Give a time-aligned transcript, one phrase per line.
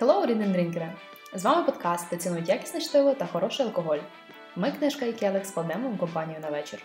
[0.00, 0.92] Hello, рідні drinkери!
[1.34, 3.98] З вами подкаст, де цінують якісне чтиво та хороший алкоголь.
[4.56, 6.82] Ми, книжка і келик, складемо вам компанію на вечір.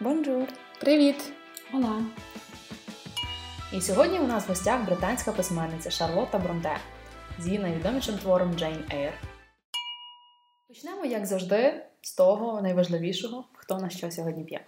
[0.00, 0.48] Бонжур!
[0.80, 1.32] Привіт!
[1.74, 2.02] Ола!
[3.72, 6.76] І сьогодні у нас в гостях британська письменниця Шарлотта Бронте
[7.38, 9.12] з її найвідомішим твором Джейн Ейр.
[10.68, 14.64] Почнемо, як завжди, з того найважливішого, хто на що сьогодні п'є.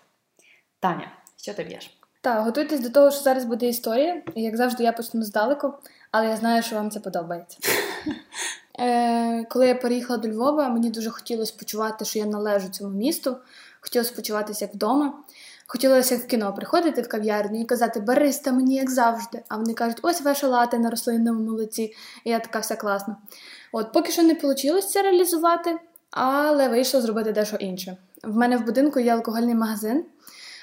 [0.80, 1.98] Таня, що ти п'єш?
[2.20, 4.22] Так, готуйтесь до того, що зараз буде історія.
[4.34, 5.74] І як завжди, я почну здалеку,
[6.11, 7.58] але я знаю, що вам це подобається.
[8.80, 13.36] Е, Коли я переїхала до Львова, мені дуже хотілося почувати, що я належу цьому місту.
[13.81, 15.14] Хотілося почуватися як вдома.
[15.67, 19.43] Хотілося в кіно приходити в кав'ярню і казати Бариста, мені як завжди.
[19.48, 21.94] А вони кажуть, ось ваша лати на рослинному молоці.
[22.25, 23.17] І я така вся класна.
[23.72, 25.79] От, поки що не вийшло це реалізувати,
[26.11, 27.96] але вийшло зробити дещо інше.
[28.25, 30.04] В мене в будинку є алкогольний магазин.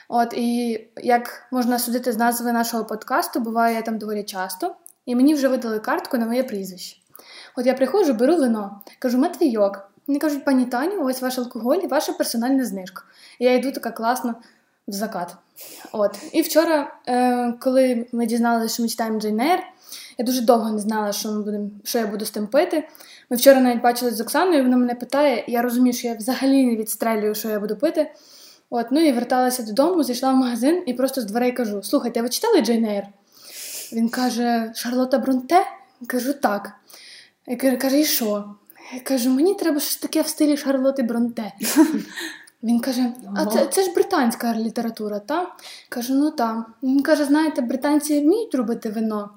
[0.08, 5.16] От і як можна судити з назви нашого подкасту, буває я там доволі часто, і
[5.16, 6.98] мені вже видали картку на моє прізвище.
[7.56, 9.92] От я приходжу, беру вино, кажу, Матвійок.
[10.08, 13.04] Вони кажуть, пані Таню, ось ваш алкоголь і ваша персональна знижка.
[13.40, 14.36] І я йду така класно
[14.88, 15.36] в закат.
[15.92, 16.20] От.
[16.32, 19.60] І вчора, е, коли ми дізналися, що ми читаємо Джейн Ейр,
[20.18, 22.88] я дуже довго не знала, що ми будемо, що я буду з тим пити.
[23.30, 26.76] Ми вчора навіть бачилися з Оксаною, вона мене питає, я розумію, що я взагалі не
[26.76, 28.12] відстрелюю, що я буду пити.
[28.70, 32.30] От, ну і верталася додому, зайшла в магазин і просто з дверей кажу: слухайте, ви
[32.30, 33.04] читали Джейн Ейр?
[33.94, 35.66] Він каже: Шарлота Бронте?
[36.02, 36.72] Я кажу, так.
[37.48, 38.56] Я каже, і що?
[38.94, 41.52] Я кажу, мені треба щось таке в стилі Шарлоти Бронте.
[42.64, 45.56] Він каже: А це, це ж британська література, та?
[45.90, 46.66] Кажу, ну так.
[46.84, 49.30] Він каже: знаєте, британці вміють робити вино,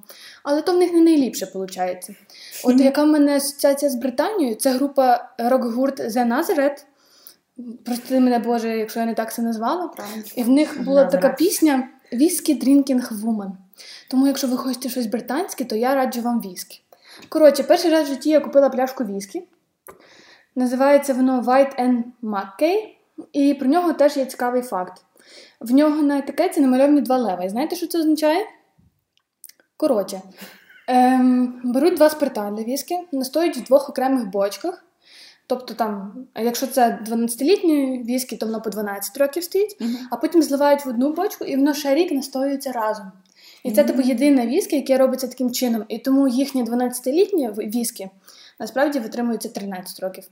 [0.42, 2.10] але то в них не найліпше виходить.
[2.64, 6.84] От яка в мене асоціація з Британією, це група рок-гурт The Nazareth.
[7.84, 9.90] Прости мене, Боже, якщо я не так це назвала.
[10.34, 13.50] І в них була така пісня Whisky Drinking Woman.
[14.10, 16.82] Тому, якщо ви хочете щось британське, то я раджу вам віскі.
[17.28, 19.42] Коротше, перший раз в житті я купила пляшку віскі.
[20.54, 22.94] Називається воно White and Mackay.
[23.32, 25.04] І про нього теж є цікавий факт.
[25.60, 27.44] В нього на етикеті намальовані два лева.
[27.44, 28.46] І знаєте, що це означає?
[29.76, 30.20] Коротше,
[30.88, 34.84] ем, беруть два спирта для віскі, настоюють в двох окремих бочках.
[35.46, 39.76] Тобто, там, якщо це 12-літні віскі, то воно по 12 років стоїть,
[40.10, 43.12] а потім зливають в одну бочку, і воно ще рік настоюється разом.
[43.64, 45.84] І це типу єдине віскі, яке робиться таким чином.
[45.88, 48.08] І тому їхні 12-літні віскі
[48.60, 50.24] насправді витримуються 13 років.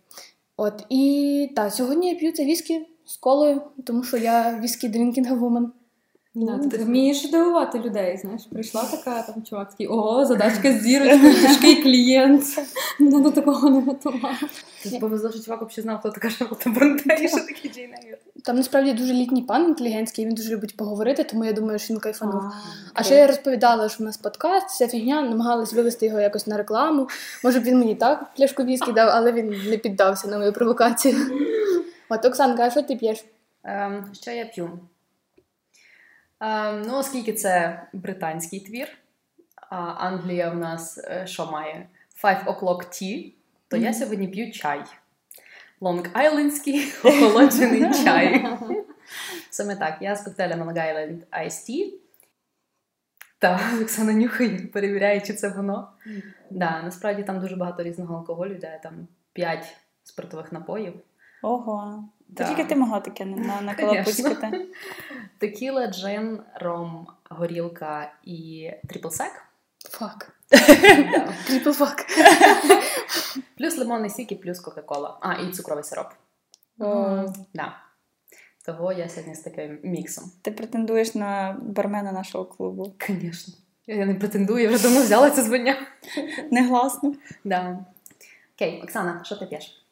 [0.56, 5.38] От і так, сьогодні я п'ю це віскі з колою, тому що я віскі drinking
[5.38, 5.72] woman.
[6.34, 11.34] Да, ти вмієш дивувати людей, знаєш, прийшла така там чувак такий, ого, задачка з зірочкою,
[11.34, 12.44] тяжкий клієнт.
[13.00, 14.38] Ну, до такого не готувала.
[14.82, 17.90] Ти повезло, що чувак взагалі знав, хто така Шарлотта Бронте і що таке Джейн.
[18.46, 22.00] Там насправді дуже літній пан інтелігентський, він дуже любить поговорити, тому я думаю, що він
[22.00, 22.42] кайфанув.
[22.42, 22.50] А
[22.94, 26.56] А ще я розповідала, що в нас подкаст, вся фігня, намагалась вивести його якось на
[26.56, 27.08] рекламу.
[27.44, 31.16] Може б він мені так пляшку віскі дав, але він не піддався на мою провокацію.
[32.08, 33.24] От Оксанка, а що ти п'єш?
[33.64, 34.80] Ем, що я п'ю?
[36.40, 38.88] Ем, ну, оскільки це британський твір,
[39.70, 41.88] а Англія в нас е, що має?
[42.24, 43.32] Five o'clock tea,
[43.68, 44.80] то я сьогодні п'ю чай.
[45.80, 48.46] Лонг-айлендський охолоджений чай.
[49.50, 51.92] Саме так, я з коктейлями Long Island Iced Tea.
[53.38, 55.88] Та Оксана нюхає, перевіряє, чи це воно.
[56.50, 60.94] Да, насправді там дуже багато різного алкоголю, йде там 5 спиртових напоїв.
[61.42, 62.04] Ого.
[62.28, 62.48] Да.
[62.48, 64.54] Тільки ти могла таке на, на, на.
[65.38, 69.44] Текіла, джин, ром, горілка і трипл сек.
[69.90, 70.35] Фак.
[70.50, 71.72] Да.
[71.72, 72.04] fuck.
[73.58, 75.18] Плюс лимонний сік і плюс Кока-Кола.
[75.20, 76.06] А, і цукровий сироп.
[76.78, 77.24] О,
[77.54, 77.76] Да.
[78.66, 80.24] Того я сьогодні з таким міксом.
[80.42, 82.94] Ти претендуєш на бармена нашого клубу.
[83.08, 83.54] Звісно.
[83.86, 85.76] Я не претендую, я вже давно взяла це звання.
[86.50, 87.14] Негласно.
[87.44, 87.78] Да.
[88.56, 89.85] Окей, Оксана, що ти п'єш?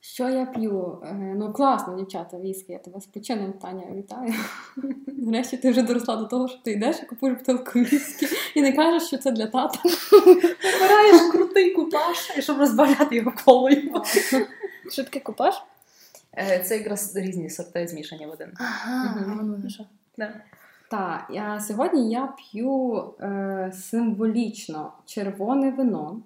[0.00, 1.02] Що я п'ю?
[1.04, 4.34] Е, Ну, класно, дівчата, віскі, я тебе з почином, Таня, вітаю.
[5.06, 8.72] Нарешті ти вже доросла до того, що ти йдеш і купуєш бутилку віскі і не
[8.72, 9.78] кажеш, що це для тата.
[10.80, 14.02] Вибираєш крутий купаж, щоб розбавляти його колою.
[14.90, 15.54] Що таке купаж?
[16.38, 18.52] Е, Це якраз різні сорти змішані в один.
[18.56, 19.14] Ага.
[20.18, 20.34] Да.
[20.90, 26.20] Так, я, сьогодні я п'ю е, символічно червоне вино,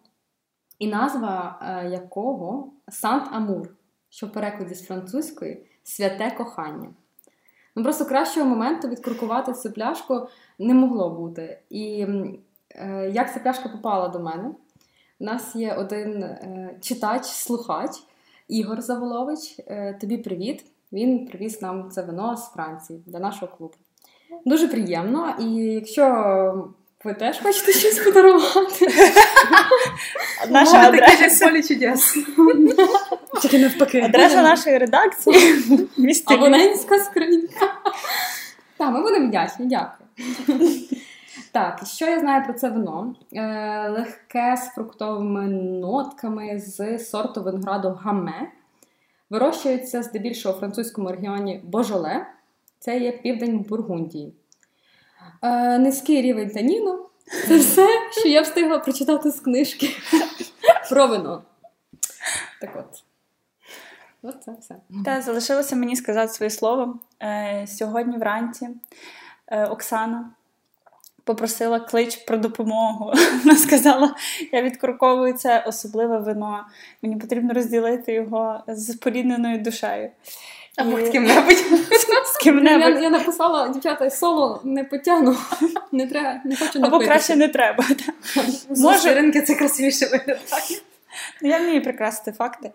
[0.79, 3.69] і назва е, якого Сант Амур,
[4.11, 6.88] що в перекладі з французької святе кохання.
[7.76, 10.29] Ну, просто кращого моменту відкуркувати цю пляшку
[10.59, 11.59] не могло бути.
[11.71, 12.06] І
[12.71, 14.50] е, як ця пляшка попала до мене?
[15.19, 17.91] У нас є один е, читач-слухач
[18.49, 19.61] Ігор Заволович.
[19.67, 20.65] Е, тобі привіт!
[20.93, 23.75] Він привіз нам це вино з Франції для нашого клубу.
[24.44, 25.35] Дуже приємно.
[25.41, 26.75] І якщо
[27.05, 28.87] Ви теж хочете щось подарувати?
[30.51, 31.49] Наша адреса.
[31.49, 32.19] полі чудес.
[33.43, 34.01] Тільки навпаки.
[34.01, 35.37] Адреса нашої редакції.
[36.27, 37.75] Абонентська скринька.
[38.77, 40.09] Так, ми будемо вдячні, дякую.
[41.53, 43.15] Так, що я знаю про це вино?
[43.33, 45.47] Е, легке з фруктовими
[45.81, 48.51] нотками з сорту винограду гаме.
[49.31, 52.27] Вирощується здебільшого у французькому регіоні Божоле.
[52.79, 54.35] Це є південь Бургундії.
[55.44, 57.06] Е, низький рівень таніну.
[57.49, 59.91] Це все, що я встигла прочитати з книжки
[60.91, 61.43] про вино.
[62.61, 63.05] Так от.
[64.23, 64.76] От це все.
[65.05, 66.99] Та залишилося мені сказати своє слово.
[67.23, 68.69] Е, сьогодні вранці
[69.46, 70.31] е, Оксана
[71.25, 73.12] попросила клич про допомогу.
[73.44, 74.14] Вона сказала:
[74.52, 76.64] я відкорковую це особливе вино.
[77.02, 80.11] Мені потрібно розділити його з порідненою душею.
[80.76, 81.56] Або з ким-небудь.
[82.26, 82.97] з ким-небудь.
[82.97, 85.37] Я, я написала, дівчата, соло не потягну.
[85.93, 87.85] Не треба, не хочу Або краще не треба.
[88.76, 90.81] Може, ринки це красивіше виглядає.
[91.43, 92.73] Ну, Я вмію прикрасити факти.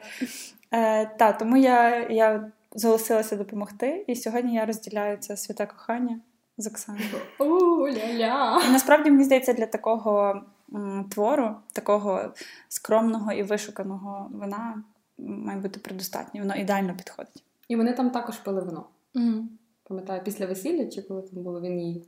[0.74, 6.20] Е, та, тому я, я зголосилася допомогти, і сьогодні я розділяю це святе кохання
[6.58, 7.06] з Оксаною.
[7.40, 7.44] У,
[7.88, 8.62] ля-ля.
[8.70, 10.42] І насправді мені здається, для такого
[10.74, 12.34] м, твору, такого
[12.70, 14.84] скромного і вишуканого вина
[15.18, 16.42] має бути предостатньо.
[16.42, 17.44] Воно ідеально підходить.
[17.70, 18.86] І вони там також пили вино.
[19.14, 19.50] Мгм.
[19.84, 22.06] Пам'ятаю, після весілля чи коли там було, він її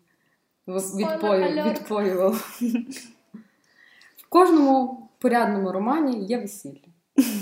[0.67, 2.59] відпою, відпоював.
[4.17, 6.87] В кожному порядному романі є весілля.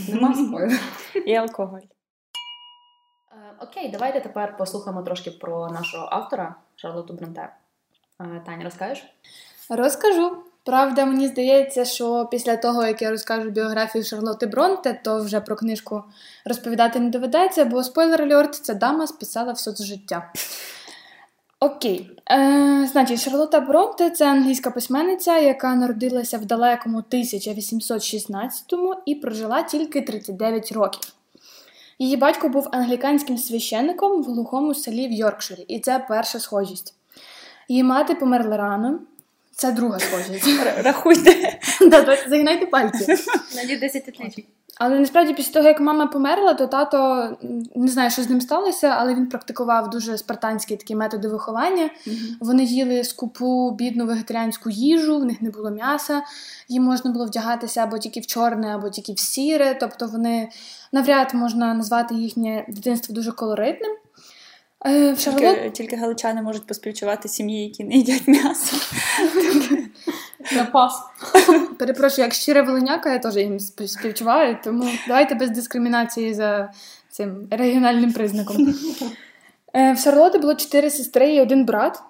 [0.09, 1.25] Нема спойлерів.
[1.25, 1.79] І алкоголь.
[3.31, 7.55] Е, Окей, давайте тепер послухаємо трошки про нашого автора Шарлоту Бронте.
[8.21, 9.13] Е, Таня, розкажеш?
[9.69, 10.43] Розкажу.
[10.69, 15.55] Правда, мені здається, що після того, як я розкажу біографію Шарлотти Бронте, то вже про
[15.55, 16.03] книжку
[16.45, 20.31] розповідати не доведеться, бо спойлер альорт ця дама списала все з життя.
[21.59, 22.11] Окей.
[22.31, 30.01] Е, значить, Шарлотта Бронте це англійська письменниця, яка народилася в далекому 1816-му і прожила тільки
[30.01, 31.13] 39 років.
[31.99, 36.93] Її батько був англіканським священником в глухому селі в Йоркширі, і це перша схожість.
[37.67, 38.99] Її мати померла рано.
[39.59, 40.49] Це друга схожість.
[40.83, 41.59] Рахуйте.
[42.27, 43.15] Загинайте пальці.
[43.55, 44.45] Наді 10 отличий.
[44.77, 47.29] Але насправді після того, як мама померла, то тато
[47.75, 51.89] не знаю, що з ним сталося, але він практикував дуже спартанські такі методи виховання.
[52.39, 56.21] Вони їли скупу бідну вегетаріанську їжу, в них не було м'яса,
[56.67, 59.77] їм можна було вдягатися або тільки в чорне, або тільки в сіре.
[59.79, 60.49] Тобто вони
[60.91, 63.91] навряд можна назвати їхнє дитинство дуже колоритним.
[64.85, 68.77] Е, В Шарлот Тільки, тільки галичани можуть поспівчувати сім'ї, які не їдять м'ясо.
[70.55, 70.93] Запас.
[71.79, 76.71] Перепрошую, як щира волиняка, я теж їм спів- співчуваю, тому давайте без дискримінації за
[77.09, 78.75] цим регіональним признаком.
[79.75, 82.01] Е, В Шарлоти було чотири сестри і один брат.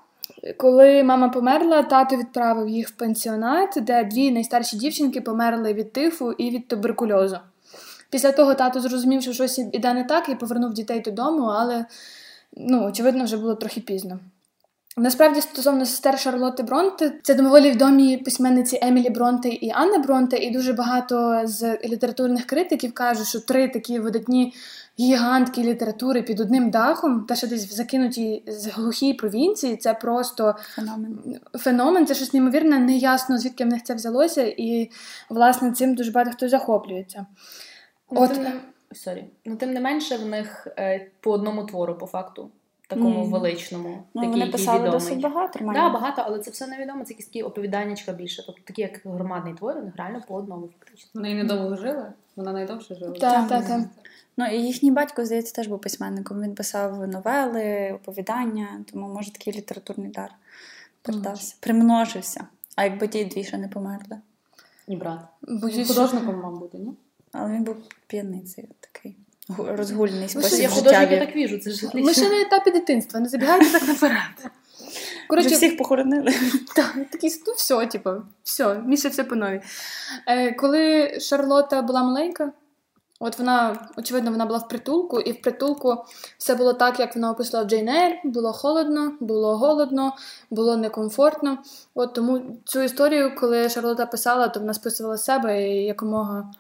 [0.58, 6.32] Коли мама померла, тато відправив їх в пенсіонат, де дві найстарші дівчинки померли від тифу
[6.32, 7.38] і від туберкульозу.
[8.10, 11.86] Після того тато зрозумів, що щось іде не так, і повернув дітей додому, але
[12.58, 14.20] ну, очевидно, вже було трохи пізно.
[14.98, 20.52] Насправді, стосовно сестер Шарлотти Бронте, це доволі відомі письменниці Емілі Бронте і Анна Бронте, і
[20.52, 24.54] дуже багато з літературних критиків кажуть, що три такі видатні
[25.00, 30.56] гігантки літератури під одним дахом, та ще десь в закинутій з глухій провінції, це просто
[30.76, 31.40] Феномен.
[31.54, 34.92] феномен, це щось неймовірне, неясно звідки в них це взялося, і
[35.30, 37.26] власне цим дуже багато хто захоплюється.
[38.10, 38.40] От.
[38.92, 39.24] Sorry.
[39.46, 42.50] Ну, тим не менше, в них е, по одному твору, по факту,
[42.88, 43.32] такому Мгм.
[43.32, 44.04] величному.
[44.14, 45.00] Ну, такий, вони писали відомий.
[45.00, 45.60] досить багато.
[45.60, 48.44] Так, да, багато, але це все невідомо, це якісь такі оповіданнячка більше.
[48.46, 51.10] Тобто такі, як громадний твор, них реально по одному фактично.
[51.14, 52.06] Вони недовго жили,
[52.36, 53.12] вона найдовше жила.
[53.12, 53.82] Так, так, так.
[54.38, 56.42] Ну, і їхній батько, здається, теж був письменником.
[56.42, 60.32] Він писав новели, оповідання, тому може такий літературний дар
[61.02, 62.48] передався, примножився.
[62.76, 64.18] А якби ті дві ще не померли.
[64.88, 65.20] І брат.
[65.42, 66.94] Боюсь, Художником мав бути, ні?
[67.32, 67.76] Але він був
[68.08, 69.18] п'яницею такий
[69.58, 70.76] розгульний Ну, спосіб я життя.
[70.76, 74.52] художник, я так віжу, це ж Ми ще на етапі дитинства, не забігайте так наперед.
[75.30, 76.34] Коротше, всіх похоронили.
[76.76, 78.10] Так, такі, ну все, типу,
[78.44, 79.62] все, Міша все по новій.
[80.28, 82.52] Е, коли Шарлота була маленька,
[83.20, 85.98] от вона, очевидно, вона була в притулку, і в притулку
[86.38, 88.16] все було так, як вона описала в Джейн Ейр.
[88.24, 90.16] Було холодно, було голодно,
[90.50, 91.58] було некомфортно.
[91.96, 96.52] От тому цю історію, коли Шарлота писала, то вона списувала себе і якомога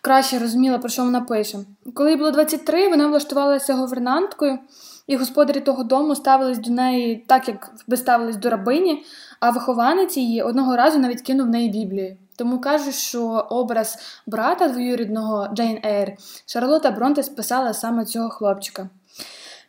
[0.00, 1.58] краще розуміла, про що вона пише.
[1.94, 4.58] Коли їй було 23, вона влаштувалася говернанткою,
[5.06, 9.04] і господарі того дому ставились до неї так, як би ставились до рабині,
[9.40, 12.16] а вихованець її одного разу навіть кинув в неї Біблію.
[12.36, 16.12] Тому кажуть, що образ брата двоюрідного Джейн Ейр
[16.46, 18.88] Шарлота Бронте списала саме цього хлопчика.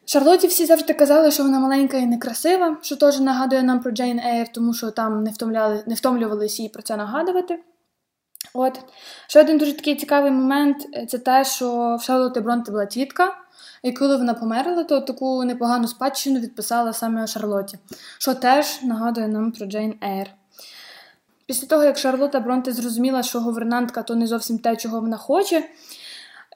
[0.06, 4.20] Шарлоті всі завжди казали, що вона маленька і некрасива, що теж нагадує нам про Джейн
[4.20, 7.60] Ейр, тому що там не втомляли, не втомлювалися їй про це нагадувати.
[8.54, 8.80] От.
[9.28, 13.36] Ще один дуже такий цікавий момент це те, що в Шарлоти Бронте була тітка,
[13.84, 17.78] і коли вона померла, то таку непогану спадщину відписала саме Шарлоті,
[18.20, 20.28] що теж нагадує нам про Джейн Ейр.
[21.46, 25.64] Після того, як Шарлота Бронте зрозуміла, що говернантка то не зовсім те, чого вона хоче,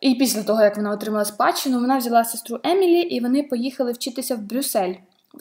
[0.01, 4.35] і після того, як вона отримала спадщину, вона взяла сестру Емілі і вони поїхали вчитися
[4.35, 4.93] в Брюссель.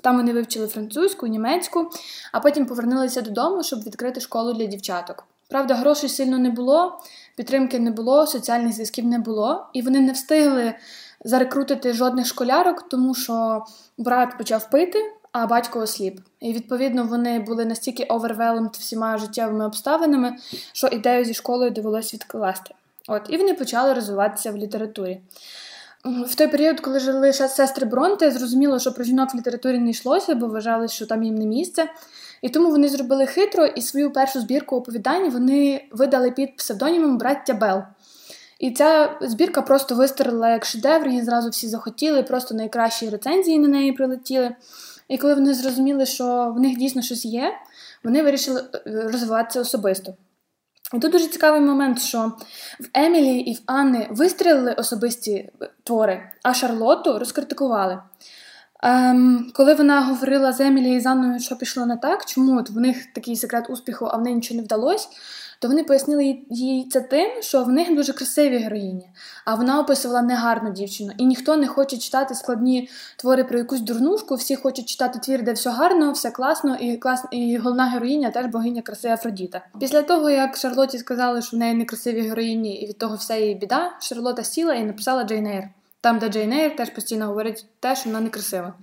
[0.03, 1.91] Там вони вивчили французьку, німецьку,
[2.33, 5.27] а потім повернулися додому, щоб відкрити школу для дівчаток.
[5.53, 7.01] Правда, грошей сильно не було,
[7.37, 10.75] підтримки не було, соціальних зв'язків не було, і вони не встигли
[11.25, 13.65] зарекрутити жодних школярок, тому що
[13.99, 14.99] брат почав пити,
[15.33, 16.21] а батько осліп.
[16.41, 20.37] І відповідно вони були настільки overwhelmed всіма життєвими обставинами,
[20.73, 22.75] що ідею зі школою довелось відкласти.
[23.09, 25.21] От, І вони почали розвиватися в літературі.
[26.05, 30.35] В той період, коли жили сестри Бронте, зрозуміло, що про жінок в літературі не йшлося,
[30.35, 31.89] бо вважали, що там їм не місце.
[32.43, 37.55] І тому вони зробили хитро і свою першу збірку оповідань вони видали під псевдонімом Браття
[37.55, 37.83] Бел.
[38.59, 43.69] І ця збірка просто вистрелила як шедевр, її зразу всі захотіли, просто найкращі рецензії на
[43.69, 44.55] неї прилетіли.
[45.09, 47.53] І коли вони зрозуміли, що в них дійсно щось є,
[48.05, 48.81] вони вирішили е,
[49.13, 50.15] розвиватися особисто.
[50.95, 52.33] І тут дуже цікавий момент, що
[52.81, 55.51] в Емілі і в Анни вистрілили особисті
[55.85, 57.99] твори, а Шарлоту розкритикували.
[58.83, 63.12] Ем, Коли вона говорила з Емілі і що пішло не так, чому от в них
[63.15, 65.09] такий секрет успіху, а в неї нічого не вдалося,
[65.59, 69.11] то вони пояснили їй це тим, що в них дуже красиві героїні,
[69.45, 71.12] а вона описувала негарну дівчину.
[71.19, 75.53] І ніхто не хоче читати складні твори про якусь дурнушку, всі хочуть читати твір, де
[75.53, 77.25] все гарно, все класно, і клас...
[77.31, 79.61] і головна героїня теж богиня краси Афродіта.
[79.81, 83.55] Після того, як Шарлоті сказали, що в неї некрасиві героїні, і від того вся її
[83.55, 85.69] біда, Шарлота сіла і написала Джейн Ейр.
[86.03, 88.75] Там, де Джейн Ейр теж постійно говорить те, що вона некрасива.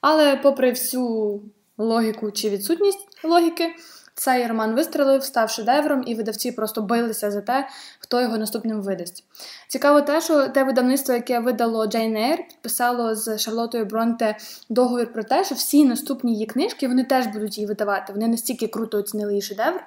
[0.00, 1.40] Але, попри всю
[1.78, 3.74] логіку чи відсутність логіки,
[4.14, 9.24] цей роман вистрелив, став шедевром, і видавці просто билися за те, хто його наступним видасть.
[9.68, 14.36] Цікаво те, що те видавництво, яке видало Джейн Ейр, підписало з Шарлотою Бронте
[14.68, 18.12] договір про те, що всі наступні її книжки вони теж будуть її видавати.
[18.12, 19.80] Вони настільки круто оцінили її шедевр.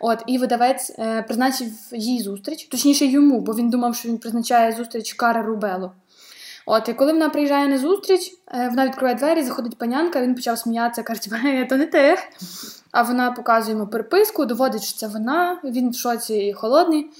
[0.00, 4.72] От, і видавець е, призначив їй зустріч, точніше йому, бо він думав, що він призначає
[4.72, 5.90] зустріч Каре Рубелу.
[6.66, 10.58] От, і коли вона приїжджає на зустріч, е, вона відкриває двері, заходить панянка, він почав
[10.58, 11.20] сміятися, каже,
[11.68, 12.16] то не ти.
[12.90, 17.10] А вона показує йому переписку, доводить, що це вона, він в шоці і холодний.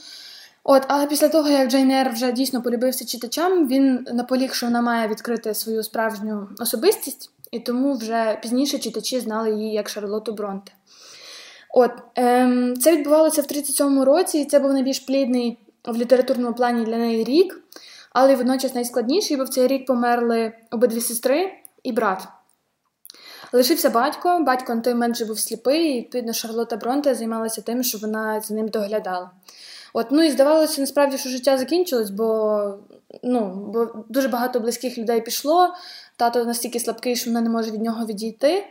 [0.65, 5.09] От, Але після того, як Джейнер вже дійсно полюбився читачам, він наполіг, що вона має
[5.09, 10.73] відкрити свою справжню особистість, і тому вже пізніше читачі знали її як Шарлоту Бронте.
[11.71, 16.85] От, ем, Це відбувалося в 37-му році, і це був найбільш плідний в літературному плані
[16.85, 17.61] для неї рік,
[18.19, 22.29] але водночас найскладніший, бо в цей рік померли обидві сестри і брат.
[23.53, 27.83] Лишився батько, батько на той момент вже був сліпий, і відповідно Шарлота Бронте займалася тим,
[27.83, 29.31] що вона за ним доглядала.
[29.93, 32.79] От, ну і здавалося, насправді, що життя закінчилось, бо
[33.23, 35.75] ну, бо дуже багато близьких людей пішло.
[36.17, 38.65] Тато настільки слабкий, що вона не може від нього відійти.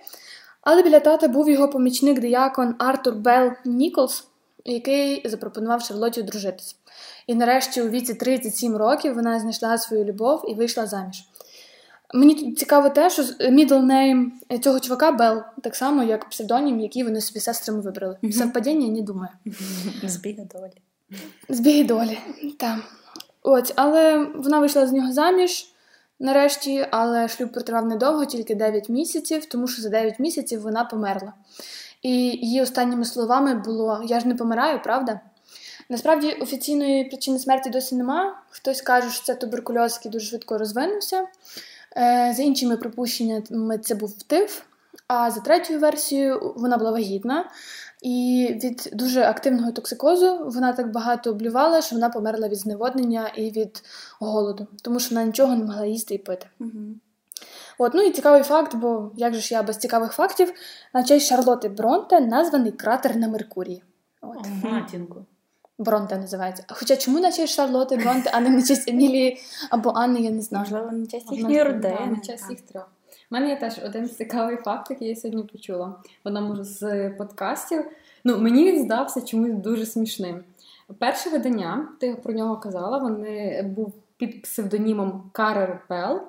[0.61, 4.27] Але біля тата був його помічник диякон Артур Белл Ніколс,
[4.65, 6.75] який запропонував Шарлоті одружитися.
[7.27, 11.23] І нарешті, у віці 37 років, вона знайшла свою любов і вийшла заміж.
[12.13, 17.21] Мені цікаво те, що middle name цього чувака Бел, так само, як псевдонім, який вони
[17.21, 18.17] собі сестрами вибрали.
[18.23, 18.31] Mm-hmm.
[18.31, 19.31] Совпадіння, не думаю.
[20.03, 20.81] Збіги долі.
[21.49, 22.17] Збіги долі,
[22.59, 22.79] так.
[23.43, 25.67] От, але вона вийшла з нього заміж
[26.19, 31.33] нарешті, але шлюб протривав недовго, тільки 9 місяців, тому що за 9 місяців вона померла.
[32.01, 35.19] І її останніми словами було: Я ж не помираю, правда?
[35.89, 38.41] Насправді офіційної причини смерті досі нема.
[38.49, 41.27] Хтось каже, що це туберкульоз, який дуже швидко розвинувся.
[41.97, 44.61] Е, за іншими припущеннями, це був тиф.
[45.07, 47.49] А за третьою версією вона була вагітна,
[48.01, 53.51] і від дуже активного токсикозу вона так багато облювала, що вона померла від зневоднення і
[53.51, 53.83] від
[54.19, 56.47] голоду, тому що вона нічого не могла їсти і пити.
[56.59, 56.71] Угу.
[57.77, 60.53] От, ну і цікавий факт, бо як же ж я без цікавих фактів,
[60.93, 63.83] на честь Шарлоти Бронте названий кратер на Меркурії.
[64.21, 64.47] От.
[64.63, 65.25] О, матінку.
[65.77, 66.63] Бронте називається.
[66.69, 69.37] Хоча чому на честь Шарлоти Бронте, а не на честь Емілії
[69.69, 70.65] або Анни, я не знаю.
[70.65, 72.07] Можливо, на честь їхньої родини.
[72.11, 72.89] На честь їх трьох.
[73.31, 77.85] У мене є теж один цікавий факт, який я сьогодні почула в одному з подкастів.
[78.23, 80.43] Ну, Мені він здався чомусь дуже смішним.
[80.99, 86.21] Перше видання, ти про нього казала, вони був під псевдонімом Карер Белл.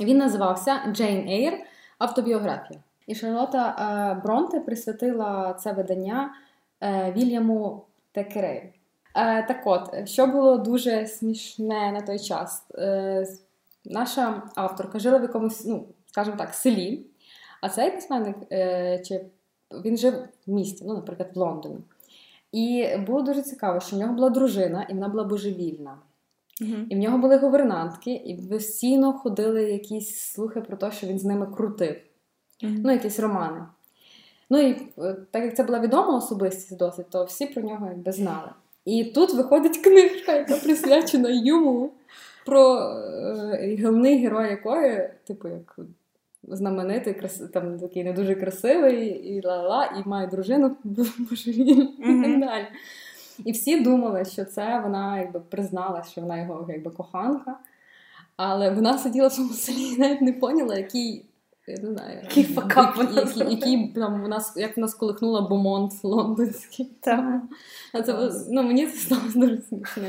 [0.00, 1.58] Він називався Джейн Ейр
[1.98, 2.80] автобіографія.
[3.06, 6.34] І Шарлота е, Бронте присвятила це видання
[6.80, 7.12] е,
[8.12, 8.62] Текерею.
[9.16, 12.66] Е, так от, що було дуже смішне на той час.
[13.84, 17.06] наша авторка жила в якомусь, ну, скажімо так, селі,
[17.60, 19.24] а цей письменник е, чи
[19.84, 20.14] він жив
[20.46, 21.78] в місті, ну, наприклад, в Лондоні.
[22.52, 25.98] І було дуже цікаво, що в нього була дружина, і вона була божевільна.
[26.60, 26.86] Мгм.
[26.90, 31.24] І в нього були гувернантки, і постійно ходили якісь слухи про те, що він з
[31.24, 31.96] ними крутив.
[32.62, 32.80] Мгм.
[32.84, 33.60] Ну, якісь романи.
[34.52, 38.12] Ну і е, так як це була відома особистість досить, то всі про нього якби
[38.12, 38.48] знали.
[38.84, 41.90] І тут виходить книжка, яка присвячена йому,
[42.46, 45.78] про е, головний герой якої, типу, як
[46.42, 47.42] знаменитий, крас...
[47.52, 50.76] там такий не дуже красивий, і ла-ла, і має дружину
[51.18, 52.66] божевільну і так далі.
[53.44, 57.58] І всі думали, що це вона якби признала, що вона його якби коханка.
[58.36, 61.24] Але вона сиділа в цьому селі і навіть не поняла, який.
[61.72, 65.40] Я не знаю, Який факап який, вона який, який там вона с- як вона сколихнула
[65.40, 66.90] бомонд лондонський.
[67.00, 67.40] Так.
[67.92, 70.02] А це ну мені це сталося дуже смішно.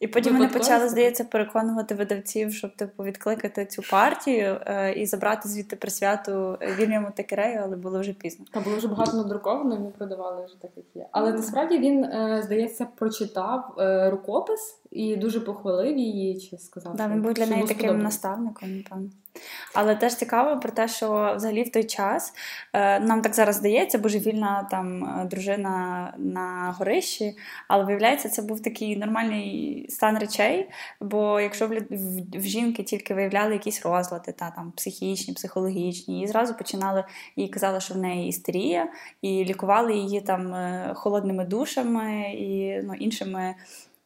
[0.00, 5.48] І потім вони почали, здається, переконувати видавців, щоб типу відкликати цю партію е, і забрати
[5.48, 8.44] звідти присвяту Вільяму Текерею, але було вже пізно.
[8.52, 11.06] Та було вже багато надруковано, ми продавали вже так, як є.
[11.12, 16.96] Але насправді він, е, здається, прочитав е, рукопис і дуже похвалив її, чи сказав.
[16.96, 19.10] Да, він був для неї таким наставником, напевно.
[19.74, 22.34] Але теж цікаво про те, що взагалі в той час
[22.72, 27.36] е, нам так зараз здається, божевільна там е, дружина на горищі,
[27.68, 30.70] але виявляється, це був такий нормальний стан речей.
[31.00, 36.26] Бо якщо в, в, в жінки тільки виявляли якісь розлади, та там психічні, психологічні, і
[36.26, 37.04] зразу починали
[37.36, 38.88] їй казали, що в неї істерія,
[39.22, 43.54] і лікували її там е, холодними душами і ну, іншими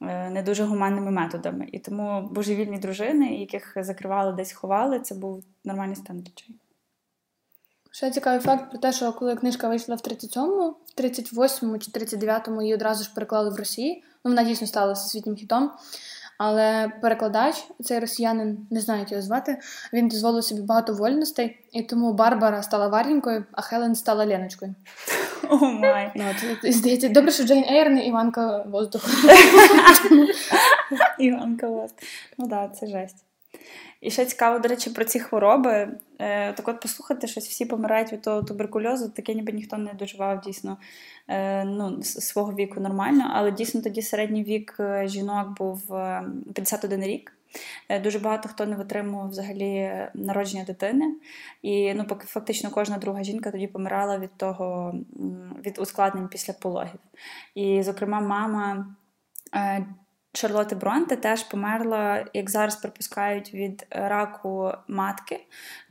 [0.04, 1.68] не дуже гуманними методами.
[1.72, 6.56] І тому божевільні дружини, яких закривали десь ховали, це був нормальний стан речей.
[7.90, 12.62] Ще цікавий факт про те, що коли книжка вийшла в 37-му, в 38-му чи 39-му
[12.62, 14.04] її одразу ж переклали в Росії.
[14.24, 15.70] Ну, вона дійсно стала всесвітнім хітом.
[16.38, 19.58] Але перекладач, цей росіянин, не знаю, як його звати,
[19.92, 24.74] він дозволив собі багато вольностей, і тому Барбара стала Варенькою, а Хелен стала Леночкою.
[25.50, 26.12] Oh my!
[26.14, 29.08] Ну, от, здається, добре, що Джейн Ейр не Іванка воздуху.
[31.18, 31.94] Іванка Вест.
[32.38, 33.24] Ну так, да, це жесть.
[34.00, 35.88] І ще цікаво, до речі, про ці хвороби.
[36.18, 40.40] Е, так от послухати, щось всі помирають від того туберкульозу, таке ніби ніхто не доживав
[40.40, 40.76] дійсно
[41.28, 43.30] е, ну, свого віку нормально.
[43.34, 47.32] Але дійсно тоді середній вік е, жінок був е, 51 рік.
[47.88, 51.14] Е, Дуже багато хто не витримував взагалі е, народження дитини.
[51.62, 54.94] І ну, фактично кожна друга жінка тоді помирала від того,
[55.66, 57.00] від ускладнень після пологів.
[57.54, 58.86] І, зокрема, мама
[59.54, 59.86] е,
[60.36, 65.40] Шарлотти Бронте теж померла, як зараз припускають, від раку матки,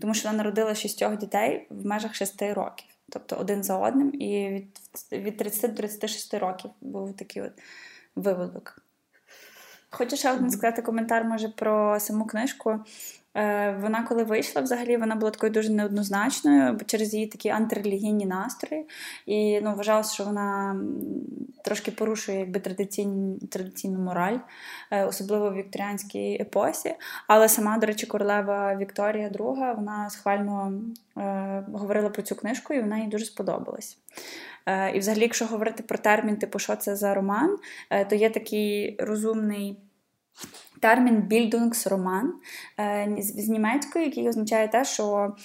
[0.02, 4.50] тому що вона народила шістьох дітей в межах шести років, тобто один за одним, і
[4.50, 4.80] від,
[5.12, 7.52] від 30 до 36 років був такий от
[8.16, 8.83] виводок.
[9.96, 12.80] Хочу ще один сказати коментар, може, про саму книжку.
[13.36, 18.86] Е, Вона, коли вийшла, взагалі, вона була такою дуже неоднозначною, через її такі антирелігійні настрої.
[19.26, 20.76] І ну, вважалося, що вона
[21.64, 24.38] трошки порушує якби, традиційну, традиційну мораль,
[24.92, 26.96] е, особливо в вікторіанській епосі.
[27.28, 30.74] Але сама, до речі, королева Вікторія II, вона схвально
[31.18, 33.98] е, говорила про цю книжку, і вона їй дуже сподобалась.
[34.66, 37.58] Е, і взагалі, якщо говорити про термін, типу, що це за роман,
[37.90, 39.78] е, то є такий розумний.
[40.80, 42.34] Термін більдунгсроман
[42.80, 45.36] е, з німецької, який означає те, що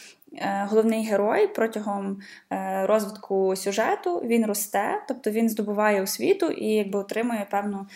[0.43, 2.21] головний герой протягом
[2.83, 7.87] розвитку сюжету він росте, тобто він здобуває освіту і якби отримує певну,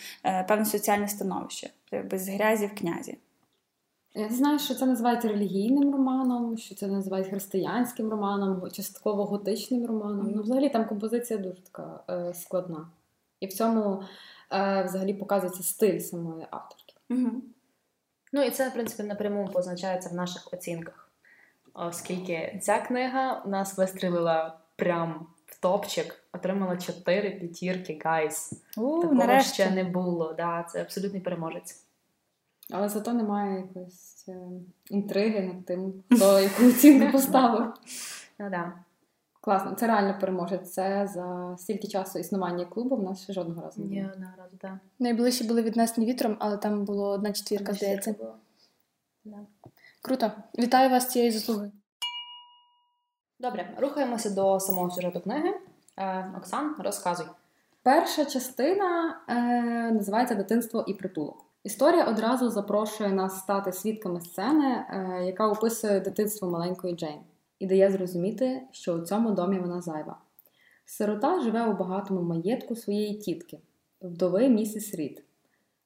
[0.47, 3.17] певне соціальне становище, якби з грязі в князі.
[4.15, 10.31] Я знаю, що це називають релігійним романом, що це називають християнським романом, частково готичним романом.
[10.35, 12.87] Ну, взагалі там композиція дуже така е, складна.
[13.39, 14.03] І в цьому
[14.51, 16.93] е, взагалі показується стиль самої авторки.
[17.09, 17.31] Угу.
[18.33, 21.09] Ну і це, в принципі, напряму позначається в наших оцінках.
[21.73, 28.53] Оскільки ця книга у нас вистрілила прям в топчик, отримала 4 п'ятірки, guys.
[28.75, 29.53] Такого нарешті.
[29.53, 30.33] ще не було.
[30.33, 31.83] Да, це абсолютний переможець.
[32.75, 34.37] Але зато немає якоїсь е,
[34.89, 37.73] інтриги над тим, хто яку оцінку поставив.
[38.39, 38.73] Ну, да.
[39.41, 40.71] Класно, це реально переможець.
[40.71, 44.13] Це за стільки часу існування клубу в нас ще жодного разу не було.
[44.13, 44.73] одного разу, так.
[44.99, 48.15] Найближчі були віднесені вітром, але там було одна четвірка, здається.
[50.01, 50.31] Круто.
[50.59, 51.71] Вітаю вас з цією заслугою.
[53.39, 55.53] Добре, рухаємося до самого сюжету книги.
[55.97, 57.27] Е, Оксан, розказуй.
[57.83, 59.33] Перша частина е,
[59.91, 61.52] називається Дитинство і притулок.
[61.63, 67.19] Історія одразу запрошує нас стати свідками сцени, е, яка описує дитинство маленької Джейн,
[67.59, 70.17] і дає зрозуміти, що у цьому домі вона зайва.
[70.85, 73.59] Сирота живе у багатому маєтку своєї тітки,
[74.01, 75.23] вдови місіс Рід.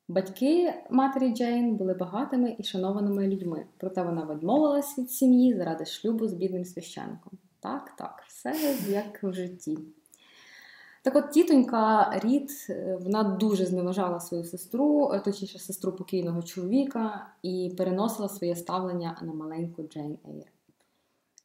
[0.08, 6.28] Батьки матері Джейн були багатими і шанованими людьми, проте вона відмовилась від сім'ї заради шлюбу
[6.28, 7.34] з бідним священником.
[7.60, 8.56] Так, так, все
[8.90, 9.78] як в житті.
[11.08, 17.28] Так от тітонька Рід, е, вона дуже зневажала свою сестру, е, точніше сестру покійного чоловіка,
[17.44, 20.46] і переносила своє ставлення на маленьку Джейн Ейр.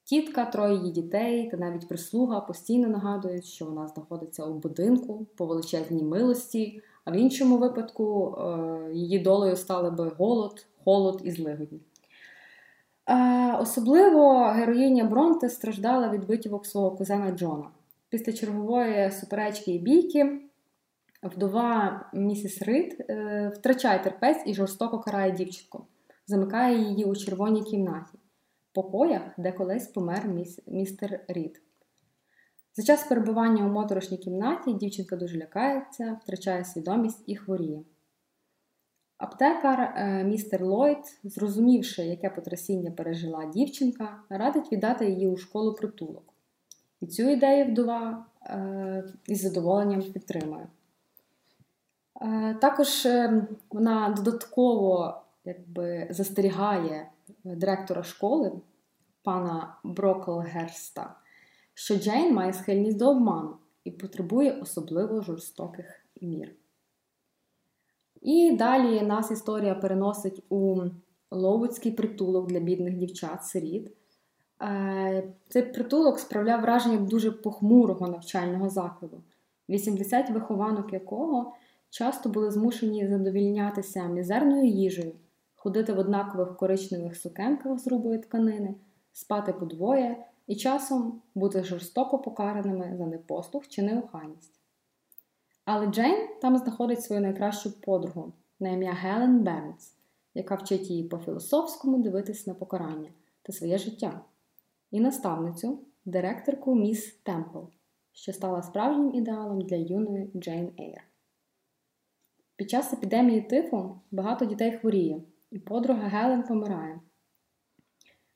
[0.05, 5.47] Тітка, троє її дітей та навіть прислуга постійно нагадують, що вона знаходиться у будинку по
[5.47, 11.81] величезній милості, а в іншому випадку е, її долею стали би голод, холод і злигодні.
[13.61, 17.65] Особливо героїня Бронте страждала від витівок свого кузена Джона.
[18.13, 20.41] Після чергової суперечки і бійки
[21.23, 25.87] вдова місіс Рид е, втрачає терпець і жорстоко карає дівчинку,
[26.27, 28.19] замикає її у червоній кімнаті,
[28.73, 31.63] покоях, де колись помер міс, містер Рід.
[32.75, 37.83] За час перебування у моторошній кімнаті дівчинка дуже лякається, втрачає свідомість і хворіє.
[39.19, 46.32] Аптекар е, містер Ллойд, зрозумівши, яке потрясіння пережила дівчинка, радить віддати її у школу притулок.
[47.03, 50.67] І цю ідею вдова е, із задоволенням підтримує.
[52.21, 57.11] Е, також е, вона додатково якби, застерігає
[57.45, 58.53] директора школи
[59.23, 61.15] пана Броклгерста,
[61.75, 66.55] що Джейн має схильність до обману і потребує особливо жорстоких мір.
[68.21, 70.83] І далі нас історія переносить у
[71.31, 73.91] Ловуцький притулок для бідних дівчат-сиріт.
[74.63, 79.23] Е, цей притулок справляв враження дуже похмурого навчального закладу,
[79.69, 81.53] 80 вихованок якого
[81.91, 85.13] часто були змушені задовільнятися мізерною їжею,
[85.55, 88.75] ходити в однакових коричневих сукенках з грубої тканини,
[89.13, 94.61] спати подвоє і часом бути жорстоко покараними за непослух чи неохайність.
[95.65, 99.95] Але Джейн там знаходить свою найкращу подругу на ім'я Гелен Бернс,
[100.35, 103.09] яка вчить її по-філософському дивитись на покарання
[103.43, 104.21] та своє життя
[104.93, 107.59] і наставницю, директорку міс Темпл,
[108.13, 111.05] що стала справжнім ідеалом для юної Джейн Ейр.
[112.57, 117.01] Під час епідемії тифу багато дітей хворіє, і подруга Гелен помирає.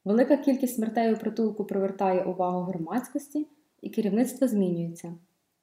[0.05, 3.49] Велика кількість смертей у притулку привертає увагу громадськості,
[3.81, 5.15] і керівництво змінюється,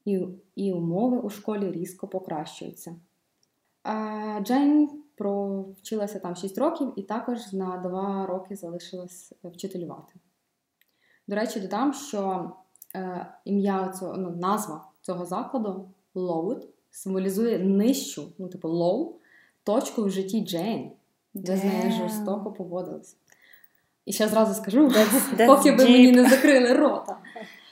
[0.05, 0.19] і
[0.55, 2.95] і умови у школі різко покращуються.
[3.83, 10.13] А Джейн провчилася там 6 років і також на 2 роки залишилась вчителювати.
[11.27, 12.51] До речі, додам, що
[12.95, 19.11] е, ім'я цього, ну, назва цього закладу Lowood символізує нижчу, ну, типу low,
[19.63, 20.91] точку в житті Джейн,
[21.33, 23.15] де з нею жорстоко поводились.
[24.05, 27.17] І ще зразу скажу, that's, that's поки ви мені не закрили рота,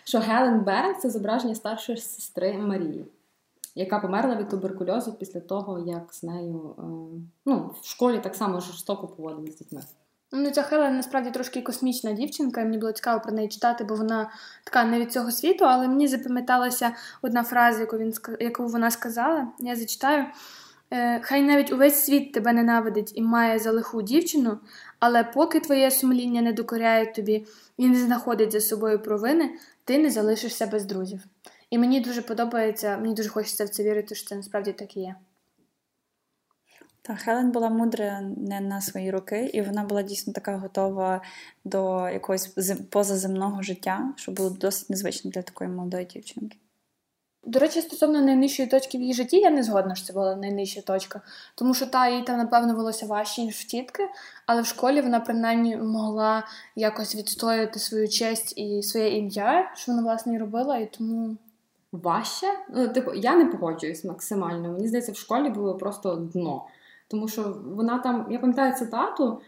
[0.04, 3.06] що Гелен Берн це зображення старшої сестри Марії,
[3.76, 6.82] яка померла від туберкульозу після того, як з нею е,
[7.46, 9.82] ну, в школі так само жорстоко поводились з дітьми.
[10.34, 13.96] Ну, ця Хелен насправді трошки космічна дівчинка, і мені було цікаво про неї читати, бо
[13.96, 14.32] вона
[14.64, 19.48] така не від цього світу, але мені запам'яталася одна фраза, яку він яку вона сказала.
[19.60, 20.26] Я зачитаю.
[20.94, 24.60] «Е, хай навіть увесь світ тебе ненавидить і має за лиху дівчину,
[25.00, 27.46] але поки твоє сумління не докоряє тобі
[27.78, 29.50] і не знаходить за собою провини,
[29.86, 31.20] ти не залишишся без друзів.
[31.70, 35.00] І мені дуже подобається, мені дуже хочеться в це вірити, що це насправді так і
[35.00, 35.16] є.
[37.02, 41.22] Та Хелен була мудра не на свої роки, і вона була дійсно така готова
[41.64, 42.48] до якогось
[42.90, 46.58] позаземного життя, що було досить незвично для такої молодої дівчинки.
[47.44, 50.82] До речі, стосовно найнижчої точки в її житті, я не згодна, що це була найнижча
[50.82, 51.22] точка,
[51.56, 54.10] тому що та їй там, напевно, волося важче, ніж в тітки,
[54.46, 56.44] але в школі вона принаймні могла
[56.76, 61.38] якось відстояти свою честь і своє ім'я, що вона власне і робила, і тому.
[61.92, 62.48] Важче?
[62.70, 64.72] Ну, типу, я не погоджуюсь максимально.
[64.72, 66.66] Мені здається, в школі було просто дно.
[67.12, 69.42] Тому що вона там, я пам'ятаю цитату,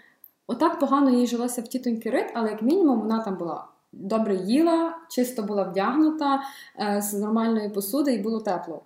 [0.47, 4.97] отак погано їй жилося в тітоньки Рит, але як мінімум вона там була добре їла,
[5.09, 6.41] чисто була вдягнута
[6.79, 8.81] е, з нормальної посуди і було тепло.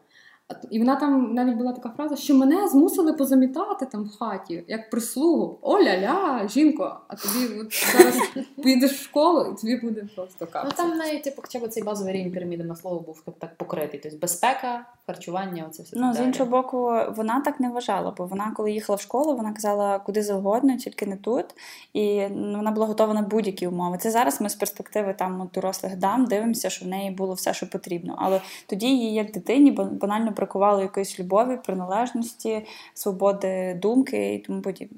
[0.69, 4.89] І вона там навіть була така фраза, що мене змусили позамітати там в хаті, як
[4.89, 5.59] прислугу.
[5.61, 8.15] Оля-ля, жінко, а тобі от зараз
[8.63, 10.75] підеш в школу і тобі буде просто капці.
[10.79, 13.99] Ну там навіть типу, хоча б цей базовий рівень піраміди на слово був так покритий.
[14.03, 15.99] Тобто безпека, харчування, оце все.
[15.99, 16.77] Ну, з іншого боку,
[17.15, 21.05] вона так не вважала, бо вона, коли їхала в школу, вона казала куди завгодно, тільки
[21.05, 21.45] не тут.
[21.93, 23.97] І ну, вона була готова на будь-які умови.
[23.97, 27.69] Це зараз ми з перспективи там дорослих дам дивимося, що в неї було все, що
[27.69, 28.15] потрібно.
[28.17, 34.97] Але тоді її як дитині банально бракувало якоїсь любові, приналежності, свободи думки і тому подібне.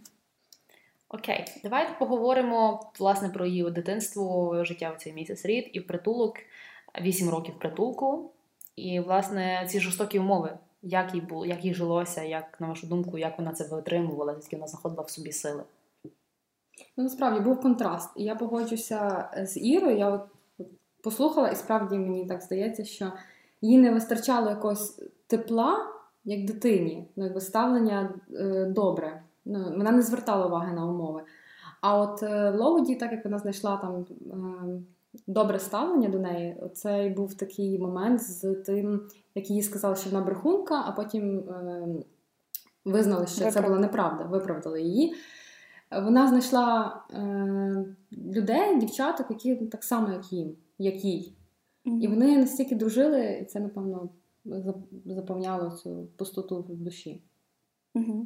[1.10, 6.36] Окей, давайте поговоримо власне про її дитинство, життя в цей місяць рід і в притулок,
[7.02, 8.32] 8 років притулку.
[8.76, 13.18] І, власне, ці жорстокі умови, Як їй було, як їй жилося, як, на вашу думку,
[13.18, 15.64] як вона це витримувала, звідки вона знаходила в собі сили?
[16.98, 18.10] Ну, насправді був контраст.
[18.16, 19.98] Я погоджуся з Ірою.
[19.98, 20.22] Я от
[21.04, 23.12] послухала, і справді мені так здається, що
[23.62, 25.78] їй не вистачало якогось тепла,
[26.24, 29.24] як дитині, ну, якби ставлення е, добре.
[29.46, 31.24] Ну, Вона не звертала уваги на умови.
[31.82, 34.82] А от е, Лоуді, так як вона знайшла там е,
[35.28, 39.02] добре ставлення до неї, цей був такий момент з тим,
[39.36, 41.88] як їй сказали, що вона брехунка, а потім е,
[42.86, 43.54] визнали, що Виправ...
[43.54, 45.16] це була неправда, виправдали її.
[46.04, 51.36] Вона знайшла е, людей, дівчаток, які так само, як їм, як їй.
[51.86, 52.00] Mm-hmm.
[52.00, 54.10] І вони настільки дружили, і це, напевно,
[55.06, 57.24] заповняло цю пустоту в душі.
[57.96, 58.26] Mm-hmm.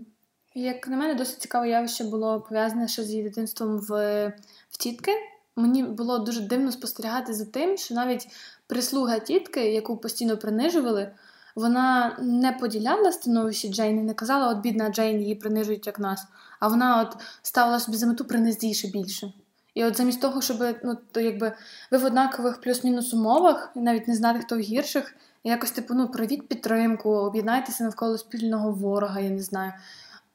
[0.56, 4.28] Як на мене, досить цікаве явище було пов'язане ще з її дитинством в,
[4.70, 5.12] в тітки.
[5.56, 8.28] Мені було дуже дивно спостерігати за тим, що навіть
[8.68, 11.12] прислуга тітки, яку постійно принижували,
[11.56, 16.28] вона не поділяла становище Джейн і не казала, от бідна Джейн її принижують як нас.
[16.60, 19.34] А вона от ставила собі за мету принести ще більше.
[19.74, 21.54] І от замість того, щоб ну, то якби
[21.92, 26.48] ви в однакових плюс-мінус умовах, навіть не знати, хто в гірших, якось типу, ну, провіть
[26.48, 29.74] підтримку, об'єднайтеся навколо спільного ворога, я не знаю.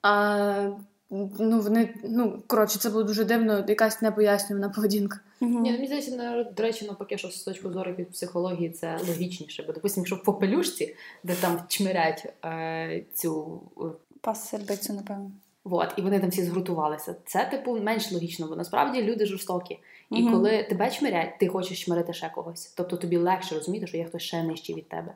[0.03, 0.71] А
[1.11, 5.21] ну, вони, ну, коротше, це було дуже дивно, якась непояснювана поведінка.
[5.41, 5.51] Угу.
[5.51, 9.65] Ні, ну, мені здається, до речі, навпаки, що з точки зору від психології це логічніше.
[9.67, 10.95] Бо, допустимо, якщо в попелюшці,
[11.25, 13.83] де там чмирять е, цю е,
[14.21, 15.31] пас сербицю, напевно.
[15.65, 17.17] Вот, і вони там всі згрутувалися.
[17.27, 19.79] Це, типу, менш логічно, бо насправді люди жорстокі.
[20.11, 20.33] І угу.
[20.33, 22.73] коли тебе чмирять, ти хочеш чмирити ще когось.
[22.77, 25.15] Тобто тобі легше розуміти, що є хтось ще нижчий від тебе.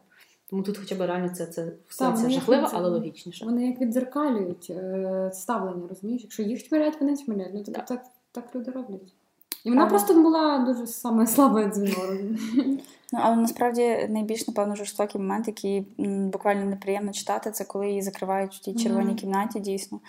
[0.50, 3.44] Тому тут хоча б реально це це, це, це жахливо, але логічніше.
[3.44, 6.22] Вони як віддзеркалюють е, ставлення, розумієш?
[6.22, 7.50] Якщо їх чмирять, вони чмирять.
[7.54, 9.14] Ну так, так, так люди роблять.
[9.64, 12.36] І вона а, просто була дуже саме слабе дзвіно.
[13.12, 15.86] Ну, але насправді найбільш, напевно, жорстокий момент, який
[16.32, 19.14] буквально неприємно читати, це коли її закривають в тій червоній mm-hmm.
[19.14, 20.00] кімнаті, дійсно.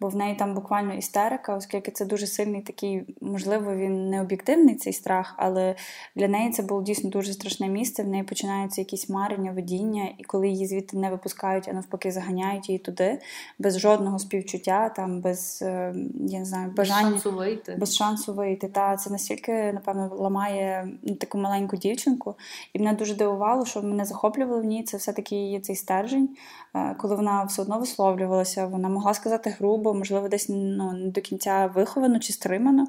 [0.00, 4.74] Бо в неї там буквально істерика, оскільки це дуже сильний такий, можливо, він не об'єктивний
[4.74, 5.74] цей страх, але
[6.16, 8.02] для неї це було дійсно дуже страшне місце.
[8.02, 12.68] В неї починаються якісь марення, видіння, і коли її звідти не випускають, а навпаки, заганяють
[12.68, 13.18] її туди,
[13.58, 15.94] без жодного співчуття, там, без е,
[16.28, 17.76] я не знаю, бажання без шансу вийти.
[17.78, 18.68] Без шансу вийти.
[18.68, 20.88] Та це настільки, напевно, ламає
[21.20, 22.34] таку маленьку дівчинку.
[22.72, 26.36] І мене дуже дивувало, що мене захоплювало в ній це все-таки її цей стержень,
[26.74, 28.66] е, коли вона все одно висловлювалася.
[28.66, 32.86] Вона могла сказати грубо, можливо, десь ну, не до кінця виховано чи стримано,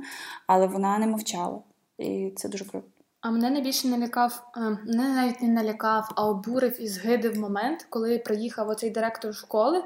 [0.47, 1.59] але вона не мовчала.
[1.97, 2.87] І це дуже круто.
[3.21, 8.17] А мене найбільше налякав, е, мене навіть не налякав, а обурив і згидив момент, коли
[8.17, 9.83] приїхав оцей директор школи.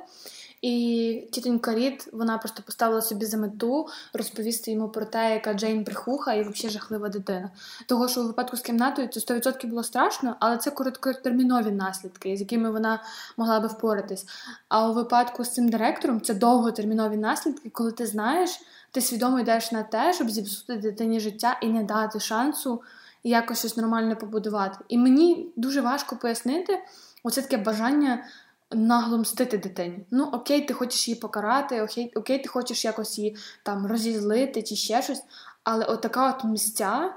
[0.61, 5.83] І тітонька Рід, вона просто поставила собі за мету розповісти йому про те, яка Джейн
[5.83, 7.49] брехуха і взагалі жахлива дитина.
[7.87, 12.39] Того, що у випадку з кімнатою це 100% було страшно, але це короткотермінові наслідки, з
[12.39, 13.03] якими вона
[13.37, 14.25] могла би впоратись.
[14.69, 19.71] А у випадку з цим директором це довготермінові наслідки, коли ти знаєш, ти свідомо йдеш
[19.71, 22.81] на те, щоб зіпсути дитині життя і не дати шансу
[23.23, 24.77] якось щось нормально побудувати.
[24.87, 26.79] І мені дуже важко пояснити
[27.23, 28.23] оце таке бажання
[28.71, 30.05] нагло мстити дитині.
[30.11, 34.75] Ну, окей, ти хочеш її покарати, окей, окей, ти хочеш якось її там розізлити чи
[34.75, 35.23] ще щось.
[35.63, 37.15] Але отака от мстя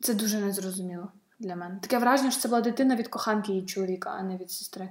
[0.00, 1.08] це дуже незрозуміло
[1.38, 1.78] для мене.
[1.82, 4.88] Таке враження, що це була дитина від коханки її чоловіка, а не від сестри.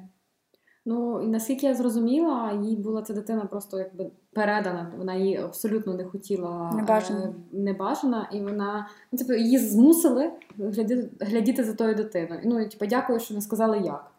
[0.86, 4.92] Ну, і наскільки я зрозуміла, їй була ця дитина просто якби передана.
[4.98, 7.20] Вона її абсолютно не хотіла небажана.
[7.20, 12.42] Е, небажана, і вона ну, типу, її змусили глядіти, глядіти за тою дитиною.
[12.46, 14.12] Ну, і типу, дякую, що не сказали як.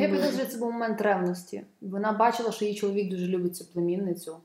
[0.00, 1.62] Я підозрюю, це був момент ревності.
[1.80, 4.36] Вона бачила, що її чоловік дуже любить цю племінницю.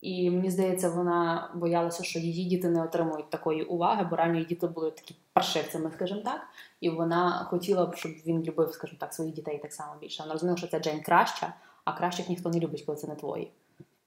[0.00, 4.46] І мені здається, вона боялася, що її діти не отримують такої уваги, бо реально її
[4.46, 6.40] діти були такі паршивцями, скажімо так.
[6.80, 10.22] І вона хотіла б, щоб він любив, скажімо так, своїх дітей так само більше.
[10.22, 13.50] Вона розуміла, що це Джейн краща, а кращих ніхто не любить, коли це не твої.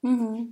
[0.02, 0.46] Угу.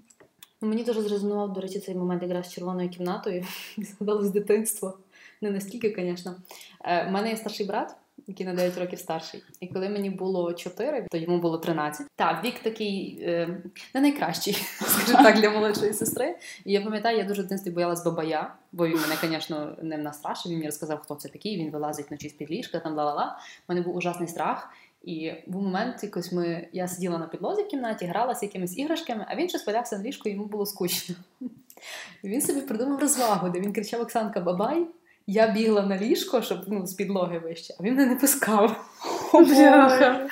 [0.61, 3.47] Мені дуже зрезонував, до речі, цей момент якраз з червоною кімнатою.
[3.79, 4.99] Згадалось дитинство.
[5.41, 6.35] Не настільки, звісно.
[6.81, 9.43] У е, мене є старший брат який на 9 років старший.
[9.61, 12.07] І коли мені було 4, то йому було 13.
[12.17, 13.63] Так, вік такий е,
[13.95, 14.55] не найкращий,
[14.87, 16.37] скажімо так, для молодшої сестри.
[16.65, 20.53] І я пам'ятаю, я дуже в дитинстві боялась бабая, бо він мене, звісно, не настрашив.
[20.53, 21.57] Він мені розказав, хто це такий.
[21.57, 23.39] Він вилазить вночі з під ліжка, там ла-ла-ла.
[23.69, 24.71] У мене був ужасний страх.
[25.05, 29.37] І був момент, якось ми я сиділа на підлозі в кімнаті, гралася якимись іграшками, а
[29.37, 31.15] він щось валявся на ліжку, йому було скучно.
[32.25, 34.87] Він собі придумав розвагу, де він кричав Оксанка Бабай.
[35.27, 38.77] Я бігла на ліжко, щоб ну, з підлоги вище, а він мене не пускав.
[39.33, 40.29] Боже.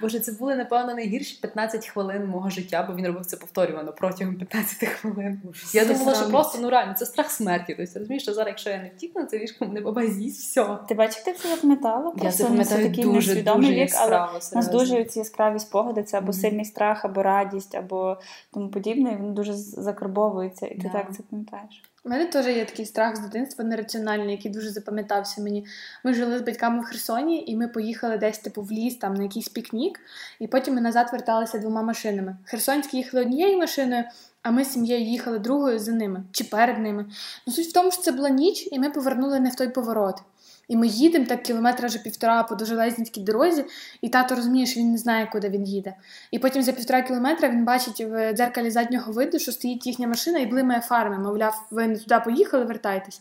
[0.00, 4.34] Боже, це були, напевно, найгірші 15 хвилин мого життя, бо він робив це повторювано протягом
[4.36, 5.40] 15 хвилин.
[5.72, 7.74] Я думала, що просто ну реально це страх смерті.
[7.78, 10.78] Тобто розумієш, що зараз, якщо я не втікну, це ліжко мене баба з'їсть, все.
[10.88, 12.12] Ти бачиш, ти це запам'ятала?
[12.16, 15.58] Я Просто це пам'ятаю такий дуже, несвідомий дуже вік, але у нас дуже ці яскраві
[15.58, 16.40] спогади, це або Мгм.
[16.40, 18.16] сильний страх, або радість, або
[18.54, 20.98] тому подібне, і він дуже закарбовується, і ти Да.
[20.98, 21.82] так це пам'ятаєш.
[22.04, 25.66] У мене теж є такий страх з дитинства нераціональний, який дуже запам'ятався мені.
[26.04, 29.22] Ми жили з батьками в Херсоні, і ми поїхали десь типу в ліс, там на
[29.22, 30.00] якийсь пікнік,
[30.38, 32.36] і потім ми назад верталися двома машинами.
[32.44, 34.04] Херсонські їхали однією машиною,
[34.42, 37.06] а ми з сім'єю їхали другою за ними чи перед ними.
[37.46, 40.22] Ну суть в тому, що це була ніч, і ми повернули не в той поворот.
[40.70, 43.64] І ми їдемо так кілометра вже півтора по дуже лезнівській дорозі,
[44.00, 45.94] і тато розуміє, що він не знає, куди він їде.
[46.30, 50.38] І потім за півтора кілометра він бачить в дзеркалі заднього виду, що стоїть їхня машина
[50.38, 51.18] і блимає фарами.
[51.18, 53.20] Мовляв, ви не туди поїхали, вертайтесь.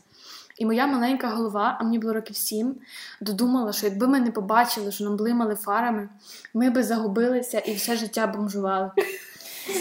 [0.57, 2.75] І моя маленька голова, а мені було років сім,
[3.21, 6.09] додумала, що якби ми не побачили, що нам блимали фарами,
[6.53, 8.91] ми би загубилися і все життя бомжували.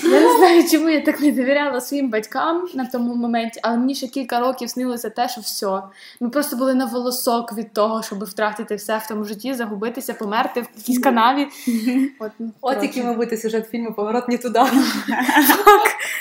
[0.03, 3.95] Я не знаю, чому я так не довіряла своїм батькам на тому моменті, але мені
[3.95, 5.83] ще кілька років снилося те, що все.
[6.21, 10.61] Ми просто були на волосок від того, щоб втратити все в тому житті, загубитися, померти
[10.61, 11.47] в якійсь канаві.
[12.21, 14.61] От, ну, От який мав бути сюжет фільму Поворот не туди.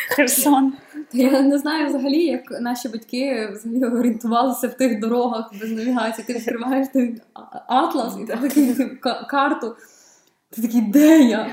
[0.10, 0.74] Херсон.
[1.14, 6.28] Я не знаю взагалі, як наші батьки взагалі орієнтувалися в тих дорогах без навігації.
[6.28, 7.22] Ти відкриваєш той
[7.68, 8.14] атлас
[8.56, 8.84] і
[9.30, 9.76] карту.
[10.50, 11.50] Ти такий, де я?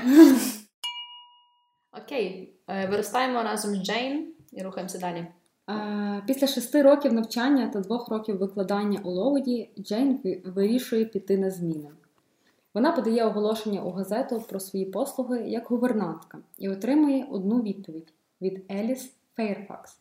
[2.03, 5.27] Окей, е, виростаємо разом з Джейн і рухаємося далі.
[5.69, 11.51] Е, Після шести років навчання та двох років викладання у Ловуді Джейн вирішує піти на
[11.51, 11.89] зміни.
[12.73, 18.71] Вона подає оголошення у газету про свої послуги як гувернантка і отримує одну відповідь від
[18.71, 19.97] Еліс Фейрфакс,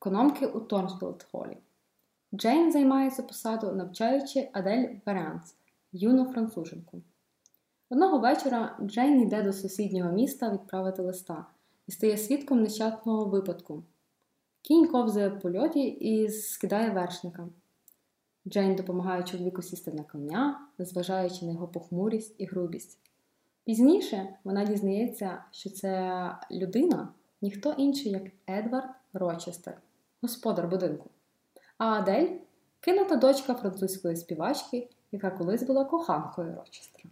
[0.00, 1.56] економки у Торнфілд Холі.
[2.34, 5.54] Джейн займає цю посаду, навчаючи Адель Веранс,
[5.92, 7.02] юну француженку.
[7.92, 11.46] Одного вечора Джейн йде до сусіднього міста відправити листа
[11.86, 13.82] і стає свідком нещасного випадку.
[14.62, 17.48] Кінь ковзає в польоті і скидає вершника.
[18.48, 22.98] Джейн допомагає чоловіку сісти на коня, незважаючи на його похмурість і грубість.
[23.64, 27.08] Пізніше вона дізнається, що ця людина
[27.42, 29.80] ніхто інший, як Едвард Рочестер,
[30.22, 31.10] господар будинку.
[31.78, 32.28] А Адель
[32.80, 37.10] кинута дочка французької співачки, яка колись була коханкою Рочестера.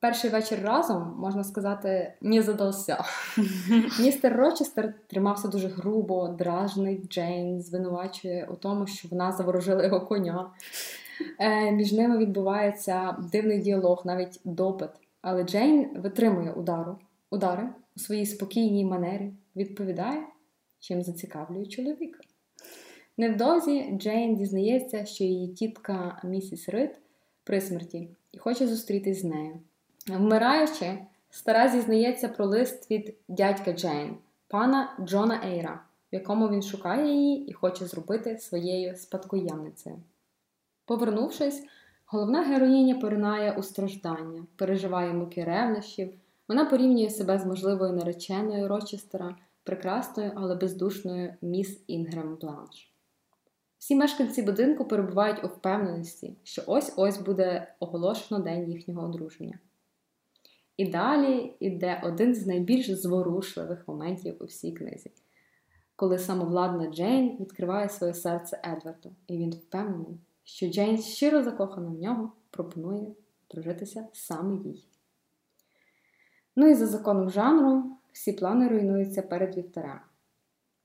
[0.00, 3.04] Перший вечір разом, можна сказати, не задався.
[4.00, 10.50] Містер Рочестер тримався дуже грубо, дражний Джейн, звинувачує у тому, що вона заворожила його коня.
[11.38, 14.90] Е, між ними відбувається дивний діалог, навіть допит.
[15.22, 16.98] Але Джейн витримує удару,
[17.30, 20.22] удари у своїй спокійній манері, відповідає,
[20.78, 22.20] чим зацікавлює чоловіка.
[23.16, 27.00] Невдовзі Джейн дізнається, що її тітка місіс Рид
[27.44, 29.60] при смерті і хоче зустрітись з нею.
[30.16, 30.98] Вмираючи,
[31.30, 34.16] стара зізнається про лист від дядька Джейн,
[34.48, 39.96] пана Джона Ейра, в якому він шукає її і хоче зробити своєю спадкоємницею.
[40.84, 41.66] Повернувшись,
[42.06, 46.12] головна героїня поринає у страждання, переживає муки ревнощів,
[46.48, 52.92] вона порівнює себе з можливою нареченою Рочестера, прекрасною, але бездушною міс Інгрем Бланш.
[53.78, 59.58] Всі мешканці будинку перебувають у впевненості, що ось-ось буде оголошено день їхнього одруження.
[60.80, 65.10] І далі йде один з найбільш зворушливих моментів у всій книзі,
[65.96, 72.00] коли самовладна Джейн відкриває своє серце Едварду, і він впевнений, що Джейн щиро закохана в
[72.00, 73.06] нього, пропонує
[73.50, 74.84] дружитися саме їй.
[76.56, 80.00] Ну і за законом жанру всі плани руйнуються перед вівтарем.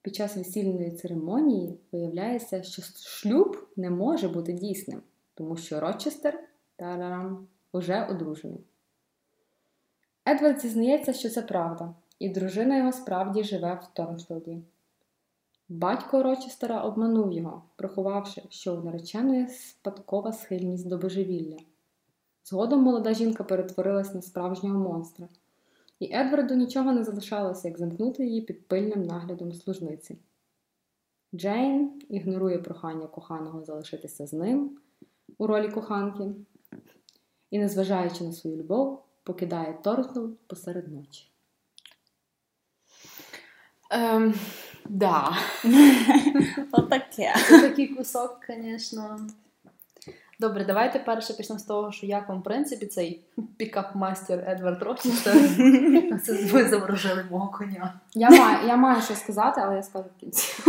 [0.02, 5.02] Під час весільної церемонії виявляється, що шлюб не може бути дійсним,
[5.34, 6.40] тому що Рочестер
[7.72, 8.66] уже одружений.
[10.28, 14.62] Едвард зізнається, що це правда, і дружина його справді живе в Торнфілді.
[15.70, 21.58] Батько Рочестера обманув його, приховавши, що у нареченої спадкова схильність до божевілля.
[22.44, 25.28] Згодом молода жінка перетворилась на справжнього монстра,
[26.00, 30.18] і Едварду нічого не залишалося, як замкнути її під пильним наглядом служниці.
[31.36, 34.78] Джейн ігнорує прохання коханого залишитися з ним
[35.38, 36.32] у ролі коханки
[37.52, 41.32] і, незважаючи на свою любов, покидає Торнфілд посеред ночі.
[43.90, 44.34] Ем,
[44.90, 45.38] да.
[46.72, 47.34] Отаке.
[47.48, 49.20] Це такий кусок, звісно.
[50.40, 53.26] Добре, давайте перше почнемо з того, що як вам, в принципі, цей
[53.60, 55.34] пікап-мастер Едвард Рочестер.
[56.24, 58.00] Це ви заворожили мого коня.
[58.14, 60.64] Я маю, я маю щось сказати, але я скажу в кінці.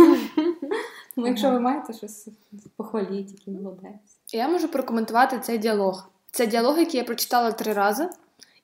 [1.15, 2.27] Тому якщо ви маєте щось,
[2.75, 4.19] похваліть, який молодець.
[4.33, 6.09] Я можу прокоментувати цей діалог.
[6.31, 8.09] Це діалоги, які я прочитала три рази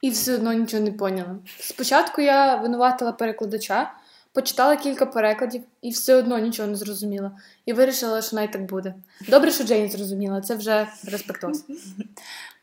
[0.04, 1.36] і все одно нічого не поняла.
[1.60, 3.94] Спочатку я винуватила перекладача,
[4.34, 7.32] почитала кілька перекладів і все одно нічого не зрозуміла.
[7.66, 8.96] І вирішила, що навіть так буде.
[9.30, 11.66] Добре, що Джейн зрозуміла, це вже респектоз.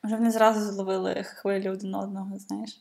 [0.03, 2.80] Може, вони зразу зловили хвилю один одного, знаєш.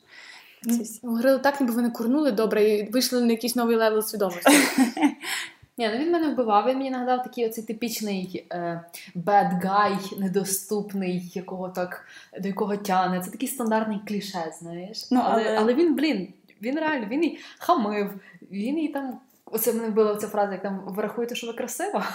[0.63, 0.99] Ці.
[1.03, 4.51] Говорили так, ніби вони курнули добре і вийшли на якийсь новий левел свідомості.
[5.79, 8.81] Ні, ну він мене вбивав, він мені нагадав такий оцей типічний е,
[9.15, 12.05] bad guy, недоступний, якого так,
[12.39, 13.21] до якого тяне.
[13.21, 15.11] Це такий стандартний кліше, знаєш.
[15.11, 18.19] Ну, але, але- але він, блін, він реально, він і хамив,
[18.51, 19.19] він і там.
[19.45, 22.05] Оце мене вбила ця фраза, як там ви рахуєте, що ви красива?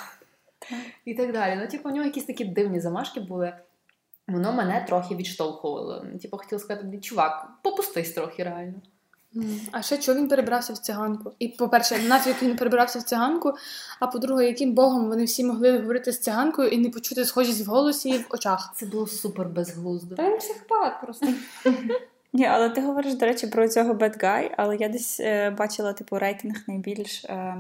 [1.05, 1.59] І так далі.
[1.61, 3.53] Ну, типу, у нього якісь такі дивні замашки були.
[4.29, 6.07] Воно мене трохи відштовхувало.
[6.23, 8.75] Типу, хотіла сказати, чувак, попустись трохи реально.
[9.73, 11.33] А ще чого він перебрався в циганку?
[11.39, 13.55] І, по-перше, нафіг він перебрався в циганку,
[14.01, 17.71] а по-друге, яким богом вони всі могли говорити з циганкою і не почути схожість в
[17.71, 18.73] голосі і в очах.
[18.77, 20.15] Це було супер безглуздо.
[20.15, 21.27] Та він психопат просто.
[22.33, 25.93] Ні, але ти говориш, до речі, про цього bad guy, але я десь е, бачила
[25.93, 27.57] типу рейтинг найбільш е,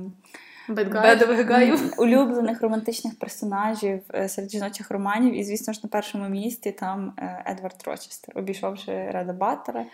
[0.68, 1.94] Бедових гаїв.
[1.98, 5.38] улюблених романтичних персонажів е, серед жіночих романів.
[5.38, 9.84] І, звісно ж, на першому місці там е, Едвард Рочестер, обійшовши Реда Баттера.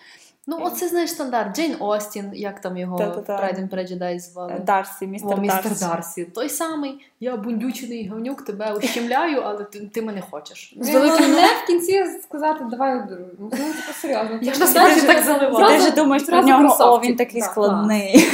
[0.47, 1.57] Ну, оце знаєш стандарт.
[1.57, 4.63] Джейн Остін, як там його Prejudice Е, звали.
[4.67, 5.85] Дарсі, містер, О, містер Дарсі.
[5.85, 6.25] Дарсі.
[6.25, 10.75] Той самий, я бундючений говнюк, тебе ущемляю, але ти, ти мене хочеш.
[10.81, 13.29] З великим не в кінці сказати, давай одружимо.
[13.39, 14.39] Ну, типу, серйозно.
[14.43, 15.69] Я ж насправді так заливала.
[15.69, 18.29] Ти ж думаєш про нього, о, він такий складний.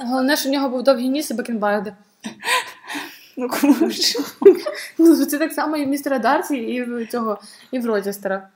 [0.00, 1.92] Головне, що в нього був довгий ніс і бакенбарди.
[3.36, 4.18] Ну кому ж?
[4.98, 7.38] Ну, це так само і в містера Дарсі, і в цього,
[7.70, 8.48] і в Роджестера.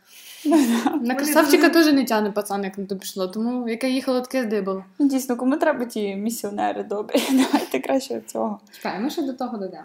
[1.00, 4.84] На красавчика теж не тягне пацан, як на то пішло, тому яке їхало, таке здибало.
[4.98, 7.22] Ну, Дійсно, кому треба ті місіонери добрі?
[7.30, 8.60] Давайте краще цього.
[8.76, 9.84] Чекай, ми ще до того дійдемо.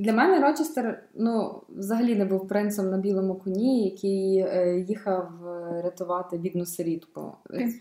[0.00, 5.82] Для мене Рочестер ну, взагалі не був принцем на білому коні, який е, їхав е,
[5.82, 7.32] рятувати бідну сирітку.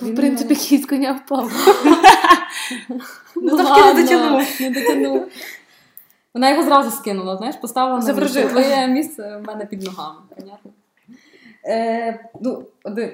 [0.01, 1.51] В принципі, кіт з коня впав.
[3.35, 4.43] Ну, навки не дотягнув.
[4.59, 5.27] Не дотягнув.
[6.33, 8.47] Вона його зразу скинула, знаєш, поставила на місце.
[8.47, 10.19] Твоє місце в мене під ногами.
[10.35, 10.71] Понятно?
[11.65, 13.11] Е, ну, один,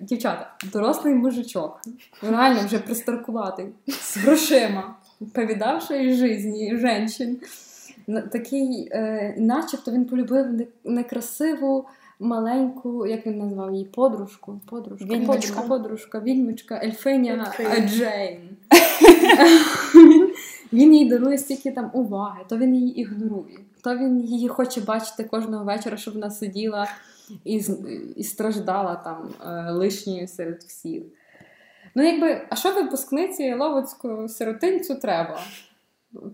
[0.00, 1.80] дівчата, дорослий мужичок,
[2.22, 4.94] реально вже пристаркуватий, з грошима,
[5.34, 7.40] повідавши житті женщин.
[8.32, 10.46] Такий, е, начебто він полюбив
[10.84, 11.86] некрасиву,
[12.20, 14.60] маленьку, як він назвав її, подружку.
[14.70, 15.62] Подружка, Відьмочка.
[15.62, 17.54] подружка, подружка, Ельфиня.
[17.88, 18.38] Джейн.
[20.72, 25.24] Він їй дарує стільки там уваги, то він її ігнорує, то він її хоче бачити
[25.24, 26.88] кожного вечора, щоб вона сиділа
[27.44, 27.62] і,
[28.16, 31.02] і страждала там е, лишньою серед всіх.
[31.94, 35.40] Ну, якби, а що випускниці Ловоцьку сиротинцю треба?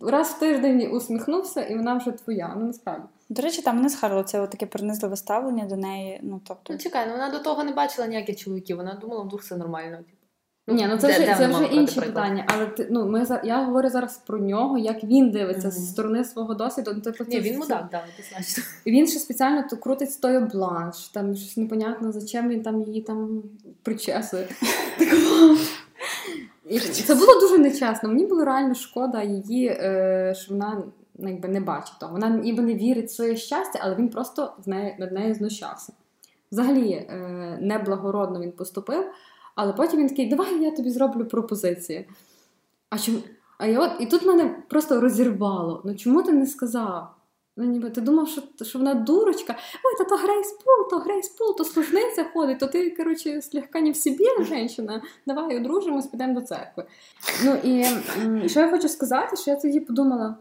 [0.03, 2.55] Раз в тиждень усміхнувся, і вона вже твоя.
[2.59, 3.05] Ну, насправді.
[3.29, 6.21] До речі, там не схарило це таке принизливе ставлення до неї.
[6.23, 9.41] Ну, тобто, Ну чекай, ну вона до того не бачила ніяких чоловіків, вона думала, вдруг
[9.41, 9.97] все нормально.
[9.97, 10.79] Типу.
[10.79, 12.15] Ні, ну це де- вже, де це вже інші приклад?
[12.15, 12.45] питання.
[12.49, 15.77] Але ти, ну, ми, за- я говорю зараз про нього, як він дивиться Мгм.
[15.77, 16.93] з сторони свого досвіду.
[16.95, 18.65] Ну, типу, Ні, це- він мудак, да, однозначно.
[18.87, 23.01] Він ще спеціально то крутить з тою бланш, там щось непонятно, зачем він там її
[23.03, 23.43] там
[23.83, 24.49] причесує.
[26.77, 28.09] І це було дуже нечесно.
[28.09, 30.83] Мені було реально шкода її, е, що вона
[31.19, 32.13] ну, якби не бачить того.
[32.13, 35.93] Вона ніби не вірить в своє щастя, але він просто з нею, над нею знущався.
[36.53, 39.05] Взагалі, е, неблагородно він поступив,
[39.55, 42.05] але потім він такий, давай я тобі зроблю пропозицію.
[42.91, 43.19] А чому?
[43.59, 45.83] А я от, і тут мене просто розірвало.
[45.85, 47.15] Ну чому ти не сказав?
[47.57, 49.57] Ну, ніби ти думав, що, що вона дурочка.
[49.85, 53.81] Ой, та то Грейс Пул, то Грейс Пул, то служниця ходить, то ти, коротше, слегка
[53.81, 55.03] не в собі жінка.
[55.27, 56.85] Давай одружимось, підемо до церкви.
[57.45, 57.85] Ну і
[58.49, 60.37] що я хочу сказати, що я тоді подумала.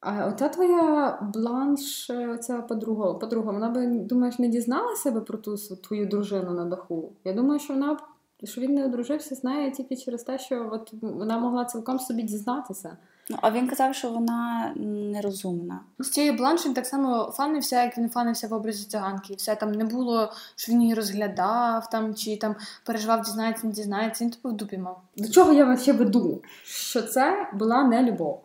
[0.00, 5.38] А оця твоя Бланш, е, ця подруга, подруга, вона би, думаєш, не дізналася би про
[5.38, 7.12] ту твою дружину на даху.
[7.24, 7.98] Я думаю, що вона б-
[8.44, 12.22] що він не одружився з нею тільки через те, що от вона могла цілком собі
[12.22, 12.96] дізнатися.
[13.30, 15.80] Ну, а він казав, що вона нерозумна.
[15.98, 19.34] З цією Бланш він так само fun ився, як він fun ився в образі циганки.
[19.34, 24.24] Все там не було, що він її розглядав там, чи там переживав, дізнається, не дізнається.
[24.24, 25.02] Він тупо в дупі мав.
[25.16, 26.42] До чого я ще веду?
[26.64, 28.40] Що це була не любов.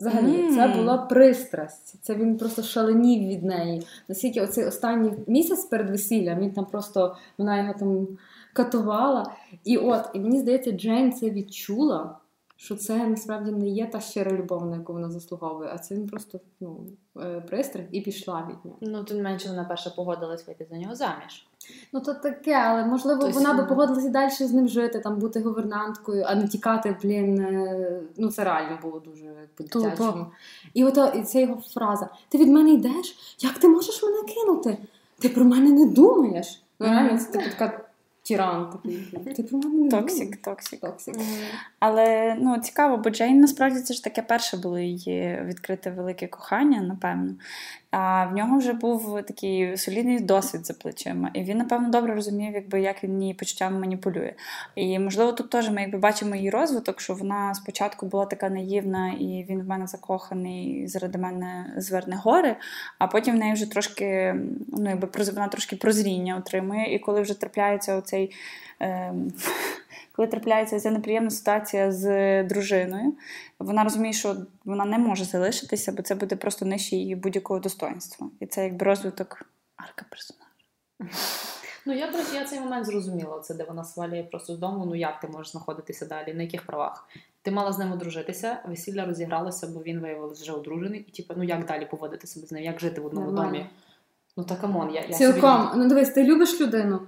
[0.00, 0.54] Взагалі, Мм.
[0.54, 1.96] це була пристрасть.
[2.02, 3.86] Це він просто шаленів від неї.
[4.08, 8.08] Наскільки оцей останній місяць перед весіллям він там просто вона його там
[8.52, 9.32] катувала.
[9.64, 12.16] І от, і мені здається, Джейн це відчула,
[12.62, 16.08] що це насправді не є та щира любов, на яку вона заслуговує, а це він
[16.08, 16.86] просто ну,
[17.20, 18.78] е, пристрасть і пішла від нього.
[18.80, 21.46] Ну, тим менше вона перша погодилась вийти за нього заміж.
[21.92, 25.40] Ну то таке, але можливо Тобто, вона би погодилася далі з ним жити, там бути
[25.40, 27.40] гувернанткою, а не тікати, блін.
[27.40, 30.26] е, Ну це реально було дуже по-дитячому.
[30.74, 33.36] І ото і ця його фраза: Ти від мене йдеш?
[33.38, 34.78] Як ти можеш мене кинути?
[35.18, 36.62] ти про мене не думаєш.
[36.80, 37.89] Ну, реально, це типу така
[38.30, 39.34] тиран такий.
[39.34, 40.80] Ти про мене не Токсик, токсик.
[40.80, 41.14] Токсик.
[41.78, 46.80] Але ну цікаво, бо Джейн насправді це ж таке перше було її відкрите велике кохання,
[46.80, 47.34] напевно.
[47.90, 51.30] А в нього вже був такий солідний досвід за плечима.
[51.34, 54.34] І він, напевно, добре розумів, якби як він її почуттями маніпулює.
[54.74, 59.12] І можливо, тут теж ми якби бачимо її розвиток, що вона спочатку була така наївна,
[59.12, 62.56] і він в мене закоханий, заради мене зверне гори.
[62.98, 64.34] А потім в неї вже трошки,
[64.68, 66.94] ну якби вона трошки прозріння отримує.
[66.94, 68.34] І коли вже трапляється оцей.
[68.80, 69.32] Ем,
[70.20, 73.14] коли трапляється ця неприємна ситуація з дружиною,
[73.58, 78.30] вона розуміє, що вона не може залишитися, бо це буде просто нижче її будь-якого достоинства.
[78.40, 79.42] І це якби розвиток
[79.76, 80.50] арка персонажа.
[81.86, 83.40] Ну я, до я цей момент зрозуміла.
[83.40, 84.86] Це де вона свалює просто з дому.
[84.86, 86.34] Ну як ти можеш знаходитися далі?
[86.34, 87.08] На яких правах?
[87.42, 91.00] Ти мала з ним одружитися, весілля розігралося, бо він виявився вже одружений.
[91.00, 92.64] І типу, ну як далі поводити себе з ним?
[92.64, 93.52] Як жити в одному Нормально.
[93.52, 93.66] домі?
[94.36, 95.68] Ну та come on, я, я Цілком.
[95.68, 95.78] собі...
[95.82, 97.00] Ну дивись, ти любиш людину.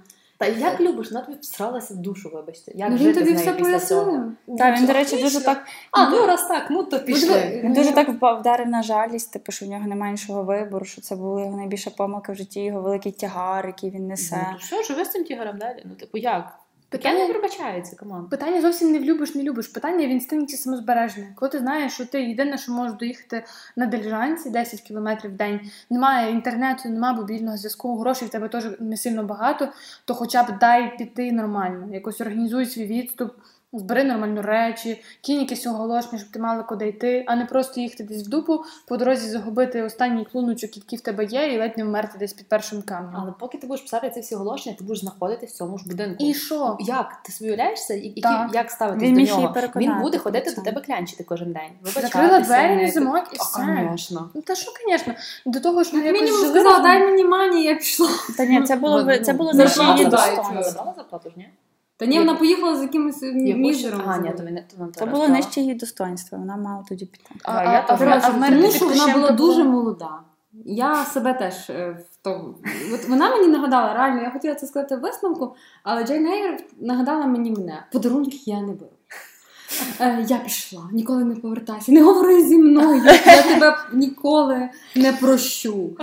[0.43, 2.71] Та як любиш, вона тобі всралася в душу, вибачте.
[2.75, 4.05] Як Ну, жити він тобі з нею все після цього?
[4.05, 4.57] пояснив.
[4.57, 7.61] Так, він, до речі, дуже так А, ну раз так, ну то пішли.
[7.63, 11.01] він дуже так впав- вдарив на жалість, типу, що в нього немає іншого вибору, що
[11.01, 14.47] це була його найбільша помилка в житті, його великий тягар, який він несе.
[14.53, 15.81] Ну, що, живи з цим тягарем далі?
[15.85, 16.59] Ну, типу, як?
[16.93, 18.29] Питання- не пробачається, команд.
[18.29, 19.67] Питання зовсім не влюбиш, не любиш.
[19.67, 21.27] Питання в інстинкті самозбереження.
[21.35, 23.43] Коли ти знаєш, що ти єдине, що можеш доїхати
[23.75, 28.63] на диліжанці 10 кілометрів в день, немає інтернету, немає мобільного зв'язку, грошей в тебе теж
[28.79, 29.69] не сильно багато,
[30.05, 31.87] то хоча б дай піти нормально.
[31.93, 33.31] Якось організуй свій відступ,
[33.73, 38.03] збери нормально речі, кінь якісь оголошення, щоб ти мала куди йти, а не просто їхати
[38.03, 41.83] десь в дупу, по дорозі загубити останній клуночок, який в тебе є, і ледь не
[41.83, 43.13] вмерти десь під першим камнем.
[43.15, 46.23] Але поки ти будеш писати ці всі оголошення, ти будеш знаходитись в цьому ж будинку.
[46.23, 46.77] І що?
[46.79, 47.23] Як?
[47.23, 47.31] Ти
[48.21, 48.49] Так.
[48.53, 49.53] як ставитись Він до нього?
[49.53, 51.91] переконати Він буде ходити до тебе клянчити кожен день.
[52.01, 53.87] Закрила двері замок і все.
[53.91, 54.29] Звісно.
[54.33, 55.13] Ну та що, звісно,
[55.45, 58.09] до того ж ми якось мінімум сказала, дай мені мані, я пішла.
[58.37, 61.49] Та ні, це було це було зарплату її зарплату ж, ні?
[61.97, 63.21] Та ні, вона поїхала з якимось
[63.55, 64.01] мізером.
[64.07, 67.25] А, ні, то він то Це було нижче її достоинства, вона мала тоді піти.
[67.43, 68.03] А, А, а, я а, в-
[68.43, 70.19] а Тому що вона була дуже молода.
[70.65, 72.55] Я себе теж е, в тому.
[72.93, 77.25] От вона мені нагадала, реально, я хотіла це сказати в висновку, але Джейн Ейр нагадала
[77.25, 77.85] мені мене.
[77.91, 78.91] Подарунки я не беру.
[79.99, 81.91] Е, я пішла, ніколи не повертайся.
[81.91, 85.97] Не говори зі мною, я тебе ніколи не прощу.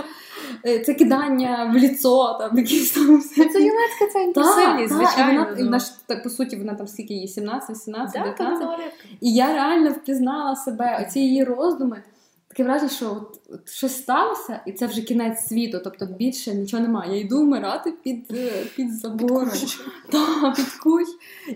[0.65, 3.45] Е, Це кидання в ліцо, там якісь там все.
[3.49, 5.47] Це юнацька ця Так, інтенсивність, звичайно.
[5.59, 8.59] і вона ж, так, по суті, вона там скільки їй, 17, 18, Так, 19.
[8.65, 8.77] вона
[9.21, 12.03] І я реально впізнала себе, оці її роздуми.
[12.47, 16.83] Таке враження, що от, от щось сталося, і це вже кінець світу, тобто більше нічого
[16.83, 17.15] немає.
[17.15, 19.49] Я йду вмирати під, е, під забором.
[20.11, 21.07] Та, під кущ.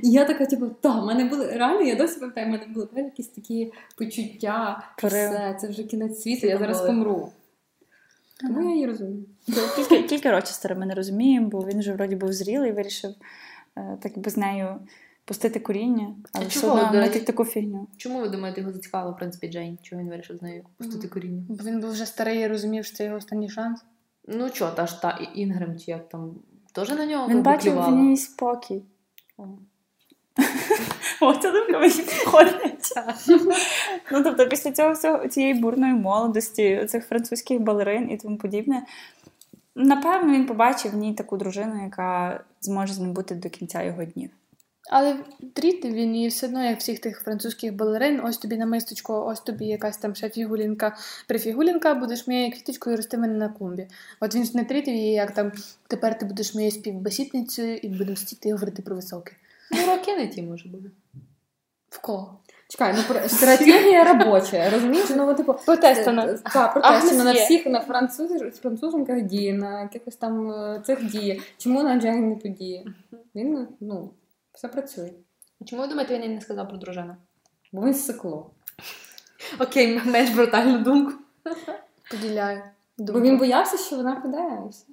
[0.02, 2.88] І я така, типу, та, в мене були реально, я досі пам'ятаю, в мене були
[2.96, 4.84] якісь такі почуття.
[4.98, 7.32] Все, це вже кінець світу, я зараз помру.
[8.42, 9.26] Тому я її розумію.
[9.76, 13.12] Тільки, тільки Рочестера ми не розуміємо, бо він вже вроді був зрілий і вирішив
[13.78, 14.80] е, так би з нею
[15.26, 17.88] пустити коріння, але все одно до не таку фігню.
[17.98, 19.78] Чому ви думаєте, його зацікавила, в принципі, Джейн?
[19.82, 21.44] Чому він вирішив з нею пустити коріння?
[21.50, 23.86] Бо він був вже старий і розумів, що це його останній шанс.
[24.28, 26.36] Ну чо, та ж та Інгрем, чи як там,
[26.74, 28.84] теж на нього Він бачив в ній спокій.
[31.20, 32.94] Ця думка мені підходить.
[34.12, 38.86] ну, тобто, після цього всього цієї бурної молодості, цих французьких балерин і тому подібне.
[39.76, 44.06] Напевно, він побачив в ній таку дружину, яка зможе з ним бути до кінця його
[44.06, 44.30] днів.
[44.92, 45.18] Але
[45.54, 49.40] трітив він її все одно, як всіх тих французьких балерин, ось тобі на мисточку, ось
[49.40, 50.98] тобі якась там ще фігулінка,
[51.28, 53.88] прифігулінка, будеш моєю квіточкою рости мене на клумбі.
[54.20, 55.52] От він ж не трітив її, як там
[55.88, 59.32] тепер ти будеш моєю співбесідницею і будемо сидіти і говорити про високе.
[59.72, 60.90] Ну, роки не ті, може бути.
[61.96, 62.40] В кого?
[62.68, 65.10] Чекай, ну стратегія робоча, розумієш?
[65.16, 66.34] Ну, типу, Протестана.
[66.54, 68.32] Так, протестано на всіх, на француз,
[68.62, 71.42] француженках діє, на якихось там е, цих діє.
[71.58, 72.86] Чому на Джейн не подіє?
[73.36, 74.10] Він, ну,
[74.54, 75.12] все працює.
[75.66, 77.16] Чому ви думаєте, він не сказав про дружину?
[77.72, 78.52] Бо він сикло.
[79.60, 81.14] Окей, менш брутальну думку.
[82.12, 82.62] Поділяю.
[82.98, 84.62] Бо він боявся, що вона піде.
[84.66, 84.86] і все.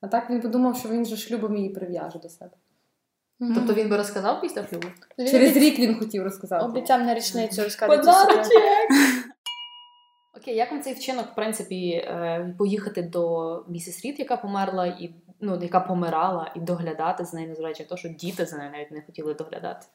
[0.00, 2.50] А так він подумав, що він же шлюбом її прив'яже до себе.
[3.40, 3.54] Мгм.
[3.54, 4.86] Тобто він би розказав після шлюбу?
[5.16, 6.64] Через рік він хотів розказати.
[6.64, 8.40] обіцяв на річницю розказати.
[10.36, 15.14] Окей, як вам цей вчинок, в принципі, е, поїхати до місіс Рід, яка померла, і
[15.40, 18.90] ну, яка помирала, і доглядати за нею, незважаючи на те, що діти за нею навіть
[18.90, 19.86] не хотіли доглядати.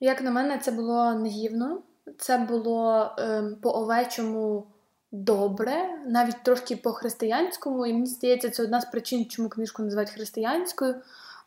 [0.00, 1.82] Як на мене, це було наївно,
[2.18, 4.66] це було ем, по-овечому
[5.12, 5.74] добре,
[6.06, 7.86] навіть трошки по-християнському.
[7.86, 10.94] І мені здається, це одна з причин, чому книжку називають християнською.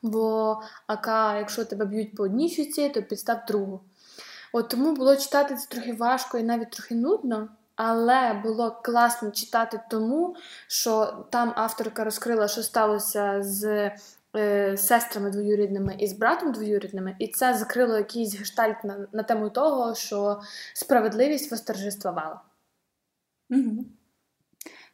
[0.02, 3.82] Бо ака, якщо тебе б'ють по одній щуці, то підстав другу.
[4.54, 7.50] От тому було читати це трохи важко і навіть трохи нудно.
[7.76, 10.36] Але було класно читати тому,
[10.68, 13.91] що там авторка розкрила, що сталося з
[14.36, 19.50] е, сестрами двоюрідними і з братом двоюрідними, і це закрило якийсь гештальт на, на тему
[19.50, 20.41] того, що
[20.74, 22.41] справедливість восторжествувала.
[23.50, 23.86] Угу.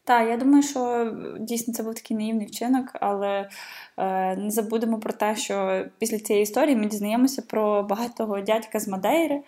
[0.05, 3.49] Так, я думаю, що дійсно це був такий наївний вчинок, але
[3.97, 8.87] е, не забудемо про те, що після цієї історії ми дізнаємося про багатого дядька з
[8.87, 9.43] Мадейри.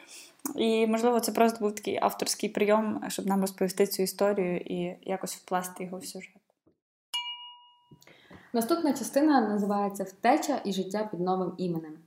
[0.55, 5.35] І, можливо, це просто був такий авторський прийом, щоб нам розповісти цю історію і якось
[5.35, 6.35] впласти його в сюжет.
[8.53, 11.97] Наступна частина називається Втеча і життя під новим іменем.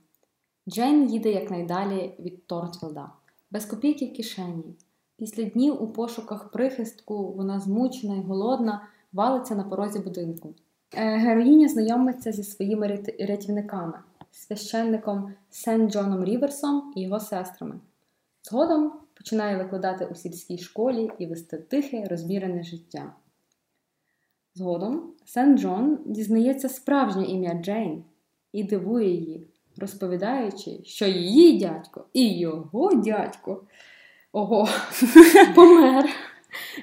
[0.69, 3.09] Джейн їде якнайдалі від Торнфілда,
[3.51, 4.75] без копійки в кишені.
[5.19, 10.53] Після днів у пошуках прихистку вона змучена і голодна, валиться на порозі будинку.
[10.95, 13.93] Е, героїня знайомиться зі своїми рятівниками,
[14.31, 17.79] священником Сент Джоном Ріверсом і його сестрами.
[18.43, 23.13] Згодом починає викладати у сільській школі і вести тихе, розмірене життя.
[24.55, 28.03] Згодом Сент Джон дізнається справжнє ім'я Джейн
[28.51, 29.47] і дивує її,
[29.77, 33.63] розповідаючи, що її дядько і його дядько
[34.31, 34.67] ого,
[35.55, 36.09] помер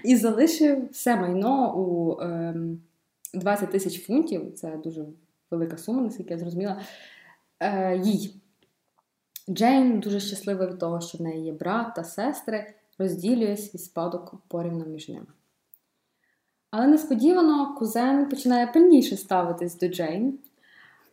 [0.05, 2.55] і залишив все майно у е,
[3.35, 4.55] 20 тисяч фунтів.
[4.55, 5.05] Це дуже
[5.51, 6.81] велика сума, наскільки я зрозуміла.
[7.61, 8.35] е, їй.
[9.51, 14.35] Джейн дуже щаслива від того, що в неї є брат та сестри, розділює свій спадок
[14.49, 15.27] порівно між ними.
[16.71, 20.39] Але несподівано кузен починає пильніше ставитись до Джейн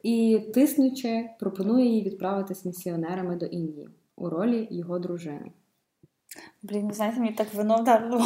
[0.03, 5.51] і, тиснучи, пропонує їй відправитись місіонерами до Індії у ролі його дружини.
[6.63, 8.25] Блін, знаєте, мені так вино вдарило.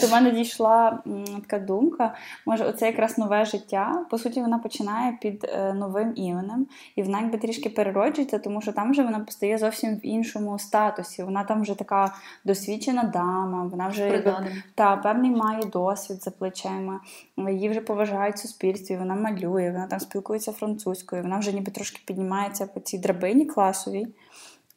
[0.00, 1.02] До мене дійшла
[1.40, 2.14] така думка.
[2.46, 4.06] Може, оце якраз нове життя.
[4.10, 8.72] По суті, вона починає під е, новим іменем, і вона якби трішки перероджується, тому що
[8.72, 11.22] там вже вона постає зовсім в іншому статусі.
[11.22, 17.00] Вона там вже така досвідчена дама, вона вже якби, та, певний має досвід за плечима.
[17.36, 22.02] Її вже поважають в суспільстві, вона малює, вона там спілкується французькою, вона вже ніби трошки
[22.06, 24.06] піднімається по цій драбині класовій.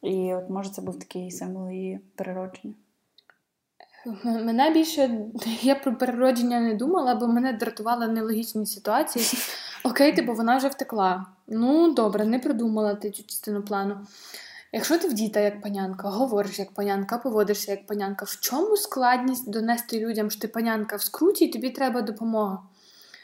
[0.02, 2.74] І от може це був такий символ її переродження.
[4.24, 5.20] Мене більше
[5.62, 9.24] я про переродження не думала, бо мене дратували нелогічні ситуації.
[9.84, 11.26] Окей, типу вона вже втекла.
[11.46, 13.96] Ну, добре, не придумала ти цю частину плану.
[14.72, 19.50] Якщо ти в діта як панянка, говориш як панянка, поводишся як панянка, в чому складність
[19.50, 22.58] донести людям, що ти панянка в скруті, і тобі треба допомога?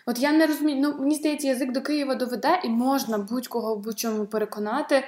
[0.06, 3.78] От я не розумію, ну мені здається, язик до Києва доведе, і можна будь-кого в
[3.78, 5.04] будь-чому переконати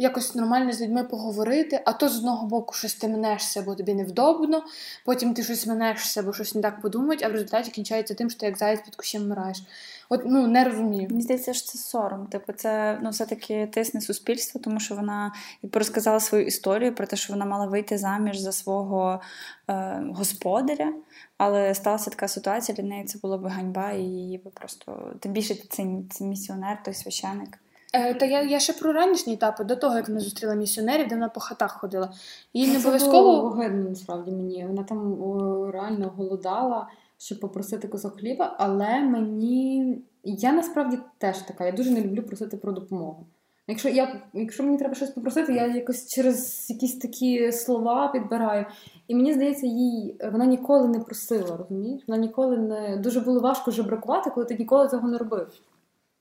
[0.00, 3.94] якось нормально з людьми поговорити, а то з одного боку щось ти минешся, бо тобі
[3.94, 4.62] невдобно,
[5.04, 8.40] потім ти щось минешся, бо щось не так подумають, а в результаті кінчається тим, що
[8.40, 9.62] ти як заяць під кущем вмираєш.
[10.08, 11.08] От ну не розумію.
[11.10, 12.26] Мені здається, що це сором.
[12.26, 15.32] Типу, це ну все-таки тисне суспільство, тому що вона
[15.62, 19.20] якби розказала свою історію про те, що вона мала вийти заміж за свого
[19.68, 20.92] е, господаря.
[21.36, 25.32] Але сталася така ситуація, для неї це було б ганьба, і її би просто тим
[25.32, 27.58] більше це, це місіонер, той священик.
[27.92, 31.14] Е, Та я я ще про ранішні етапи, до того, як вона зустріла місіонерів, де
[31.14, 32.12] вона по хатах ходила.
[32.54, 34.66] Їй не обов'язково огидно, насправді мені.
[34.66, 36.88] Вона там о, реально голодала,
[37.18, 39.98] щоб попросити кусок хліба, але мені.
[40.24, 43.26] Я насправді теж така, я дуже не люблю просити про допомогу.
[43.68, 48.66] Якщо я, якщо мені треба щось попросити, я якось через якісь такі слова підбираю.
[49.08, 52.02] І мені здається, їй вона ніколи не просила, розумієш?
[52.08, 55.48] Вона ніколи не дуже було важко жебракувати, коли ти ніколи цього не робив.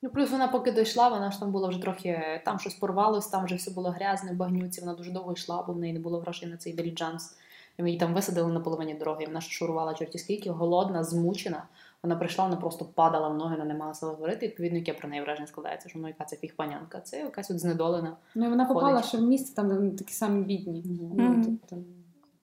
[0.02, 3.46] Ну, плюс вона поки дійшла, вона ж там була вже трохи, там щось порвалось, там
[3.46, 6.20] вже все було грязне в багнюці, вона дуже довго йшла, бо в неї не було
[6.20, 7.36] грошей на цей диліджанс.
[7.78, 9.26] Ми її там висадили на половині дороги.
[9.26, 11.64] Вона шурувала чорті скільки, голодна, змучена.
[12.04, 14.48] Вона прийшла, вона просто падала в ноги, вона не мала сили говорити.
[14.48, 17.00] Відповідно, яке про неї враження складається, що ну яка це фігпанянка.
[17.00, 18.18] Це якась от знедолена.
[18.36, 20.82] Ну і вона попала ще в місце, там де такі самі бідні.
[20.82, 21.58] Mm-hmm.
[21.72, 21.84] Ну,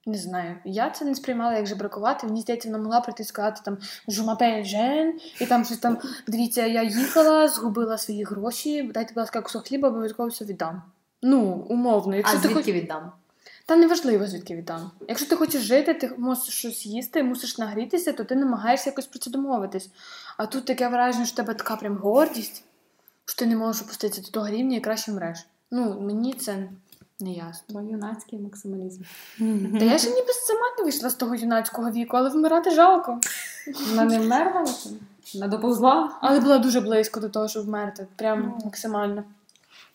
[0.07, 2.27] не знаю, я це не сприймала як жебракувати.
[2.27, 3.79] Мені здається, вона могла прийти сказати там
[4.09, 9.41] жумапель жен, і там щось там дивіться, я їхала, згубила свої гроші, дайте, будь ласка,
[9.41, 10.83] кусок хліба, обов'язково все віддам.
[11.23, 12.17] Ну, умовно.
[12.17, 12.75] Якщо а ти звідки хоч...
[12.83, 13.13] віддам?
[13.67, 14.91] Та неважливо, звідки віддам.
[15.09, 19.19] Якщо ти хочеш жити, ти мусиш щось їсти, мусиш нагрітися, то ти намагаєшся якось про
[19.19, 19.91] це домовитись.
[20.37, 22.65] А тут таке враження, що в тебе така прям гордість,
[23.25, 25.47] що ти не можеш опуститися до того рівня і краще мреш.
[25.71, 26.69] Ну, мені це
[27.21, 27.63] не ясно.
[27.69, 29.03] Бо юнацький максималізм.
[29.79, 33.21] Та я ще ніби сама не вийшла з того юнацького віку, але вмирати жалко.
[33.91, 34.65] Вона не вмерла,
[35.35, 36.19] вона доповзла.
[36.21, 38.07] Але була дуже близько до того, щоб вмерти.
[38.17, 38.65] Прям ну.
[38.65, 39.25] максимально.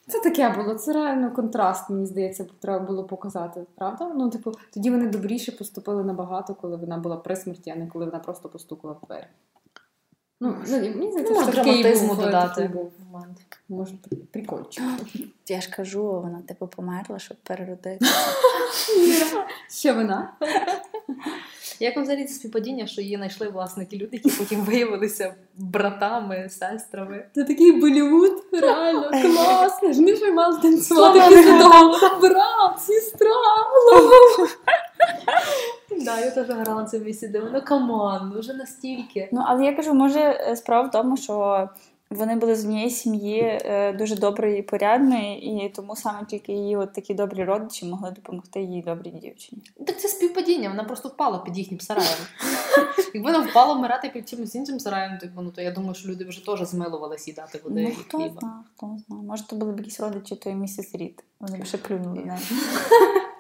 [0.07, 4.11] Це таке було, це реально контраст, мені здається, треба було показати, правда?
[4.15, 8.05] Ну, типу, тоді вони добріше поступили набагато, коли вона була при смерті, а не коли
[8.05, 9.28] вона просто постукала в двері.
[10.41, 12.67] Ну, ну мені здається, ну, драматизму додати.
[12.74, 13.38] Був момент.
[13.72, 13.93] Може,
[14.32, 14.84] прикольчик.
[15.47, 18.11] Я ж кажу, вона типу померла, щоб переродитися.
[19.69, 20.34] Ще вона.
[21.80, 27.26] Як вам взагалі це співпадіння, що її знайшли власники люди, які потім виявилися братами, сестрами?
[27.36, 29.93] Це такий Болівуд, реально класно.
[29.93, 31.19] Ж не ж мали танцювати
[31.59, 32.19] того.
[32.22, 33.28] Брат, сестра.
[36.05, 39.30] Да, я теж грала це місці, де ну come on, ну вже настільки.
[39.32, 41.69] Ну, але я кажу, може, е, справа в тому, що
[42.12, 46.78] вони були з однієї сім'ї е, дуже доброї і порядної, і тому саме тільки її
[46.78, 49.62] от такі добрі родичі могли допомогти їй добрій дівчині.
[49.88, 52.18] Так це співпадіння, вона просто впала під їхнім сараєм.
[53.14, 56.26] Якби вона впала вмирати під чимось іншим сараєм, то, ну, то я думаю, що люди
[56.26, 59.24] вже теж змилувалися їдати води Ну, і хто знає, хто знає.
[59.24, 61.24] Може, то були б якісь родичі тої місіс Рід.
[61.39, 62.39] Вони б ще плюнули на.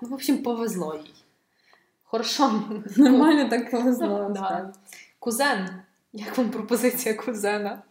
[0.03, 1.13] Ну, в общем, повезло їй.
[2.03, 2.63] Хорошо.
[2.97, 4.35] Нормально так повезло.
[5.19, 5.69] Кузен.
[6.13, 7.81] Як вам пропозиція кузена?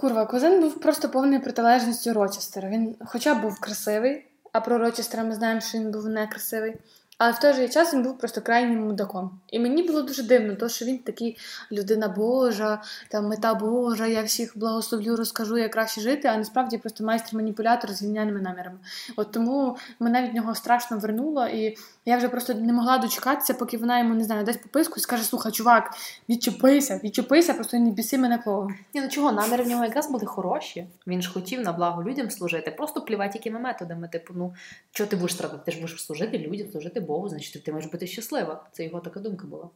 [0.00, 2.68] Курва, кузен був просто повною протилежністю Рочестера.
[2.68, 6.74] Він хоча був красивий, а про Рочестера ми знаємо, що він був некрасивий.
[7.18, 9.30] Але в той же час він був просто крайнім мудаком.
[9.48, 11.38] І мені було дуже дивно, то, що він такий
[11.72, 17.04] людина Божа, там мета Божа, я всіх благословлю, розкажу, як краще жити, а насправді просто
[17.04, 18.78] майстер-маніпулятор з гівняними намірами.
[19.16, 23.76] От тому мене від нього страшно вернуло, і я вже просто не могла дочекатися, поки
[23.76, 25.94] вона йому не знаю, дасть пописку і скаже: слухай, чувак,
[26.28, 28.74] відчепися, відчепися, просто не біси мене пловом.
[28.94, 30.86] Ні, ну чого, наміри в нього якраз були хороші.
[31.06, 34.08] Він ж хотів на благо людям служити, просто плівати якими методами.
[34.08, 34.54] Типу, ну
[34.92, 35.60] чого ти будеш страдати?
[35.64, 38.66] Ти ж будеш служити людям, служити Богу, значить ти, маєш бути щаслива.
[38.72, 39.70] Це його така думка була.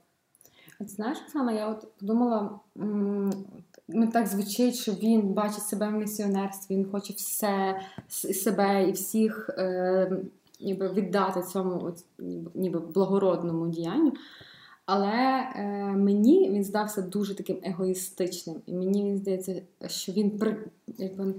[0.80, 2.60] А знаєш, Оксана, я от подумала,
[3.88, 9.50] ну так звучить, що він бачить себе в місіонерстві, він хоче все себе і всіх
[9.58, 10.16] е,
[10.60, 12.04] ніби віддати цьому от,
[12.54, 14.12] ніби, благородному діянню.
[14.86, 15.62] Але е,
[15.96, 18.56] мені він здався дуже таким егоїстичним.
[18.66, 20.56] І мені здається, що він при,
[20.98, 21.34] якби,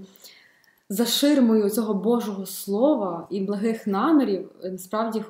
[0.88, 5.24] за ширмою цього Божого слова і благих намірів е, насправді е,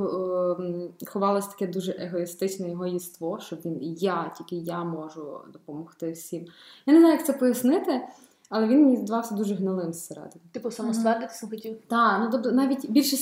[1.07, 6.47] ховалось таке дуже егоїстичне його єство, що він я, тільки я можу допомогти всім.
[6.87, 8.01] Я не знаю, як це пояснити,
[8.49, 10.45] але він мені здавався дуже гнилим зсередини.
[10.53, 11.77] Типу, самоствердитися хотів.
[11.87, 13.17] Так, ну тобто навіть більше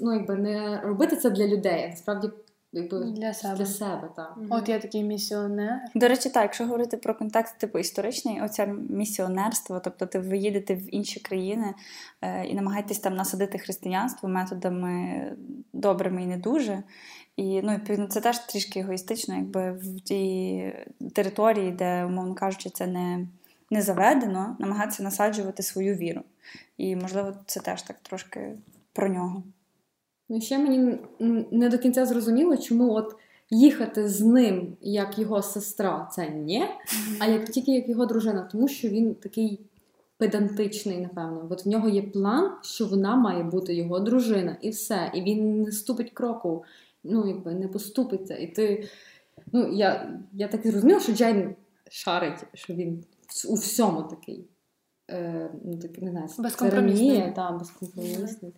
[0.00, 2.30] ну, якби не робити це для людей, а насправді
[2.72, 3.56] якби Для себе.
[3.56, 4.38] для себе так.
[4.50, 5.80] От я такий місіонер.
[5.94, 10.74] До речі, так, якщо говорити про контекст типу історичний, оця місіонерство, тобто ти ви їдете
[10.74, 11.74] в інші країни
[12.22, 15.22] е, і намагаєтесь там насадити християнство методами
[15.72, 16.82] добрими і не дуже.
[17.36, 20.72] І ну, відповідно, це теж трішки егоїстично, якби в тій
[21.14, 23.26] території, де, умовно кажучи, це не,
[23.70, 26.22] не заведено, намагатися насаджувати свою віру.
[26.76, 28.58] І, можливо, це теж так трошки
[28.92, 29.42] про нього.
[30.28, 30.98] Ну, ще мені
[31.50, 33.16] не до кінця зрозуміло, чому от
[33.50, 36.64] їхати з ним як його сестра це ні,
[37.18, 39.60] а як тільки як його дружина, тому що він такий
[40.16, 41.46] педантичний, напевно.
[41.50, 45.10] От в нього є план, що вона має бути його дружина, і все.
[45.14, 46.64] І він не ступить кроку,
[47.04, 48.36] ну якби не поступиться.
[48.36, 48.88] І ти.
[49.52, 51.54] Ну, я, я так і зрозуміла, що Джейн
[51.90, 53.04] шарить, що він
[53.48, 54.44] у всьому такий.
[55.10, 57.32] Е, ну, такий, не знаю, Безкомпромісний.
[57.36, 58.52] та, безкомпромісний.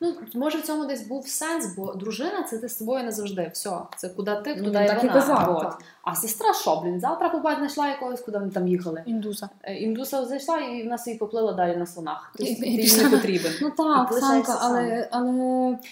[0.00, 3.50] Ну, може, в цьому десь був сенс, бо дружина це ти з собою не завжди.
[3.54, 5.20] Все, це куди ти, Ну, туди він і так і вона.
[5.20, 5.84] казав, От.
[6.10, 9.02] А сестра що, блін, завтра побать знайшла якогось, куди вони там їхали.
[9.06, 9.48] Індуса.
[9.62, 12.32] Е, Індуса знайшла і вона собі поплила далі на слонах.
[12.38, 13.52] І- ти їй не потрібен.
[13.62, 15.32] Ну так, залишаєшся Санка, але, але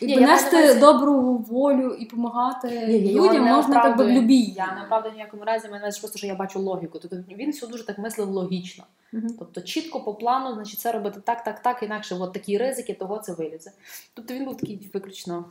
[0.03, 4.55] Ні, я нести увазі- добру волю і допомагати людям можна так би в любій.
[4.57, 6.99] Я в ніякому разі, мене просто що я бачу логіку.
[6.99, 8.85] Тобто він все дуже так мислив логічно.
[9.13, 9.35] Мгм.
[9.39, 13.19] Тобто чітко по плану, значить, це робити так, так, так, інакше от такі ризики, того
[13.19, 13.73] це вилізе.
[14.15, 15.45] Тобто він був такий виключно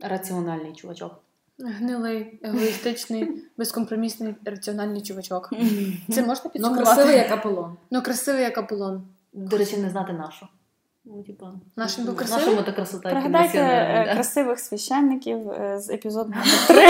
[0.00, 1.20] раціональний чувачок.
[1.58, 5.50] Гнилий, егоїстичний, безкомпромісний, раціональний чувачок.
[6.10, 7.76] Це можна Ну, красивий як Аполлон.
[7.90, 9.08] Ну, красивий як Аполлон.
[9.32, 10.48] До речі, не знати нашу.
[11.04, 12.54] Ну, типа, Наш був красивий?
[12.54, 13.10] му та красота.
[13.10, 14.14] Пригадайте е, да.
[14.14, 16.32] красивих священників е, з епізоду
[16.68, 16.82] 3.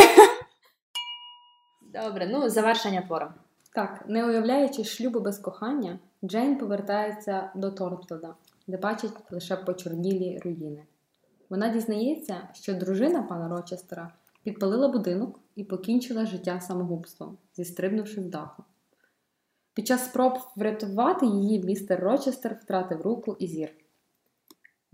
[2.03, 3.27] Добре, ну завершення твору.
[3.75, 8.35] Так, не уявляючи шлюбу без кохання, Джейн повертається до Тортода,
[8.67, 10.83] де бачить лише почорнілі руїни.
[11.51, 14.11] Вона дізнається, що дружина пана Рочестера
[14.47, 18.65] підпалила будинок і покінчила життя самогубством, зістрибнувши з даху.
[19.75, 23.69] Під час спроб врятувати її містер Рочестер втратив руку і зір.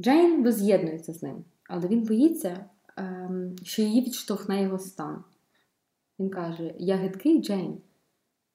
[0.01, 2.65] Джейн воз'єднується з ним, але він боїться,
[2.97, 5.25] ем, що її відштовхне його стан.
[6.19, 7.79] Він каже: Я гидкий Джейн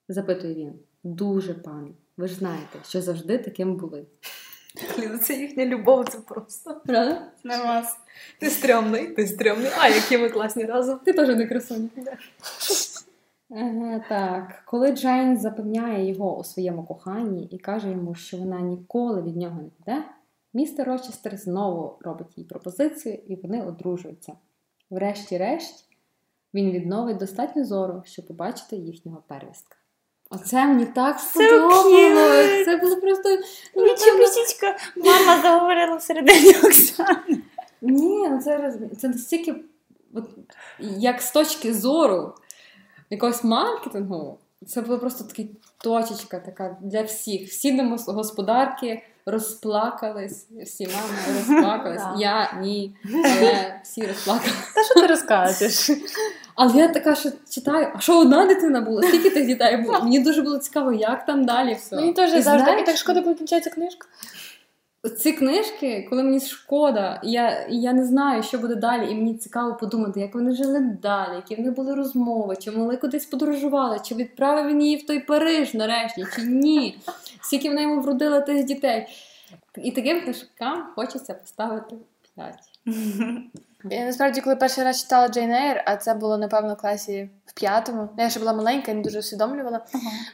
[0.07, 0.73] запитує він.
[1.03, 1.93] Дуже пан.
[2.17, 4.05] Ви ж знаєте, що завжди таким були.
[4.97, 6.81] Блін, це їхня любов, це просто.
[6.85, 7.31] Правда?
[7.43, 7.97] На вас.
[8.39, 9.71] Ти стрьомний, ти стрьомний.
[9.79, 10.99] А, які ми класні разом.
[10.99, 11.89] Ти теж не красуня.
[14.09, 19.37] Так, коли Джейн запевняє його у своєму коханні і каже йому, що вона ніколи від
[19.37, 20.03] нього не піде,
[20.53, 24.33] містер Рочестер знову робить їй пропозицію, і вони одружуються.
[24.89, 25.83] Врешті-решт,
[26.53, 29.76] Він відновить достатньо зору, щоб побачити їхнього первістка.
[30.29, 32.65] Оце мені так сподобалось.
[32.65, 33.29] Це було просто
[33.75, 37.41] Нічого, місічка, мама заговорила всередині Оксани.
[37.81, 39.55] Ні, ну це це настільки,
[40.13, 40.23] от,
[40.79, 42.33] як з точки зору
[43.09, 47.49] якогось маркетингу, це була просто така точечка така для всіх.
[47.49, 52.03] Всі домогосподарки розплакались, всі мами розплакались.
[52.17, 54.71] Я ні, але всі розплакались.
[54.75, 55.91] Та що ти розкажеш?
[56.57, 59.03] Але я така, що читаю, а що одна дитина була?
[59.03, 59.99] Скільки тих дітей було?
[60.03, 61.95] Мені дуже було цікаво, як там далі все.
[61.95, 64.07] Мені теж завжди знаєш, і так шкода, коли кінчається книжка.
[65.17, 69.75] ці книжки, коли мені шкода, я, я не знаю, що буде далі, і мені цікаво
[69.75, 74.15] подумати, як вони жили далі, які в них були розмови, чи вони кудись подорожували, чи
[74.15, 76.99] відправив він її в той Париж нарешті, чи ні.
[77.41, 79.07] Скільки вона йому вродила тих дітей.
[79.77, 81.95] І таким книжкам хочеться поставити
[82.35, 82.55] 5.
[83.91, 87.53] Я насправді, коли перший раз читала Джейн Ейр, а це було, напевно, в класі в
[87.53, 89.85] п'ятому, я ще була маленька і не дуже усвідомлювала.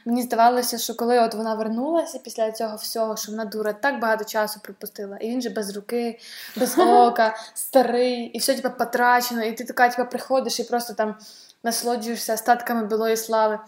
[0.04, 4.24] Мені здавалося, що коли от вона вернулася після цього всього, що вона дура так багато
[4.24, 6.18] часу пропустила, і він же без руки,
[6.56, 11.14] без ока, старий, і все типу, потрачено, і ти така типу, приходиш і просто там
[11.62, 13.58] насолоджуєшся остатками білої слави.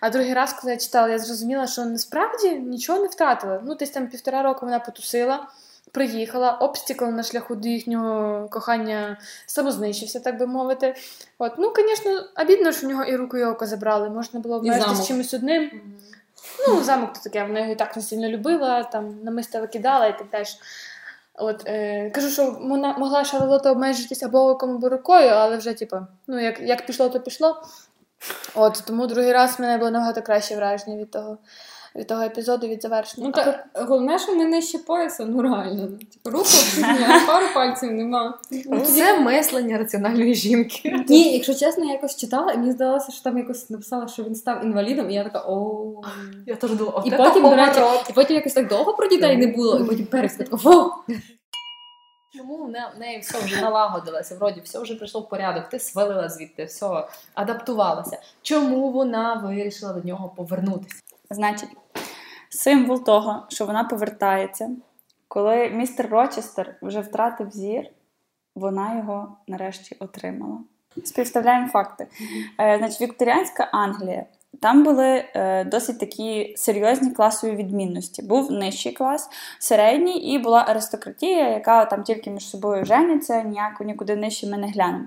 [0.00, 3.60] А другий раз, коли я читала, я зрозуміла, що насправді нічого не втратила.
[3.64, 5.48] Ну, десь там півтора року вона потусила.
[5.90, 10.94] Приїхала, обстікл на шляху до їхнього кохання самознищився, так би мовити.
[11.38, 14.10] От, ну, звісно, обідно, що в нього і руку, і око забрали.
[14.10, 15.06] Можна було І обмежитися замок.
[15.08, 15.70] чимось одним.
[16.68, 20.18] Ну, замок то таке, вона його і так не сильно любила, там намисто викидала і
[20.18, 20.44] так далі.
[21.34, 25.96] От, е, кажу, що вона могла Шарлота обмежитися або оком, або рукою, але вже, типу,
[26.26, 27.62] ну, як, як пішло, то пішло.
[28.54, 31.38] От, тому другий раз в мене було набагато краще враження від того,
[31.96, 33.26] від того епізоду, від завершення.
[33.26, 35.86] Ну А так головне, що ми нижче пояса, ну реально.
[35.86, 38.38] Типу, руку обстріляє, пару пальців нема.
[38.84, 41.04] Це мислення раціональної жінки.
[41.08, 44.34] Ні, якщо чесно, я якось читала, і мені здалося, що там якось написала, що він
[44.34, 46.02] став інвалідом, і я така о.
[46.46, 47.80] Я теж думала, І потім, до речі,
[48.10, 50.92] і потім якось так довго про дітей не було, і потім переска фу.
[52.36, 55.78] Чому в не- в неї все вже налагодилося, вроді все вже прийшло в порядок, ти
[55.78, 58.18] свалила звідти, все, адаптувалася.
[58.42, 60.96] Чому вона вирішила до нього повернутися?
[61.30, 61.68] Значить,
[62.52, 64.70] символ того, що вона повертається,
[65.28, 67.84] коли містер Рочестер вже втратив зір,
[68.54, 70.58] вона його нарешті отримала.
[71.04, 72.06] Співставляємо факти.
[72.60, 74.24] Е, значить, Вікторіанська Англія.
[74.60, 78.22] Там були е, досить такі серйозні класові відмінності.
[78.22, 79.28] Був нижчий клас,
[79.58, 84.66] середній, і була аристократія, яка там тільки між собою жениться, ніяко нікуди нижче ми не
[84.66, 85.04] глянемо.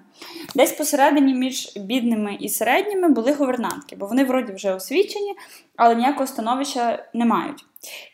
[0.55, 5.35] Десь посередині між бідними і середніми були гувернантки, бо вони вроді вже освічені,
[5.75, 7.65] але ніякого становища не мають.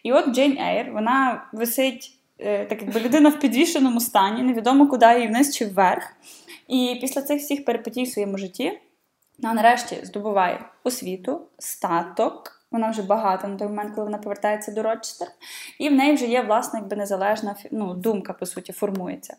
[0.03, 5.05] І от Джейн Ейр, вона висить, е, так якби людина в підвішеному стані, невідомо куди
[5.15, 6.03] її вниз чи вверх.
[6.67, 8.79] І після цих всіх перипетій в своєму житті
[9.42, 12.58] вона нарешті здобуває освіту, статок.
[12.72, 15.28] Вона вже багата на той момент, коли вона повертається до Рочестер,
[15.80, 19.38] і в неї вже є власна якби незалежна ну, думка, по суті, формується.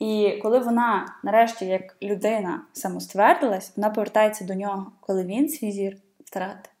[0.00, 5.96] І коли вона нарешті, як людина, самоствердилась, вона повертається до нього, коли він свій зір
[6.24, 6.72] втратив.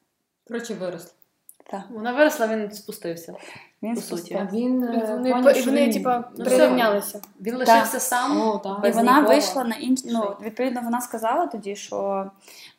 [0.48, 1.21] Коротше, виросла.
[1.70, 3.34] Так, Вона виросла, він спустився.
[3.82, 4.46] він По суті.
[4.52, 7.20] він І е, вони, що вони типа, Ну, прирівнялися.
[7.40, 8.40] Він лишився сам.
[8.40, 8.78] О, так.
[8.84, 9.28] І вона нікого.
[9.28, 10.00] вийшла на інш...
[10.04, 12.30] ну, відповідно, вона сказала тоді, що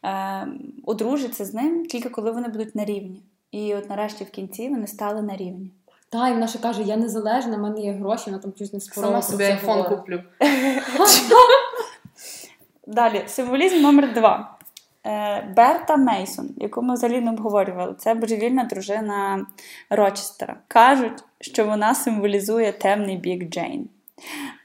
[0.06, 0.48] е,
[0.86, 3.24] одружиться з ним тільки коли вони будуть на рівні.
[3.52, 5.72] І от нарешті в кінці вони стали на рівні.
[6.10, 8.80] Та, і вона ще каже, я незалежна, в мене є гроші, вона там щось не
[8.80, 9.12] спорила.
[9.12, 10.22] Сама собі айфон куплю.
[12.88, 14.58] Далі, символізм номер два.
[15.06, 19.46] Е, Берта Мейсон, яку ми взагалі не обговорювали, це божевільна дружина
[19.90, 20.56] Рочестера.
[20.68, 23.90] Кажуть, що вона символізує темний бік Джейн.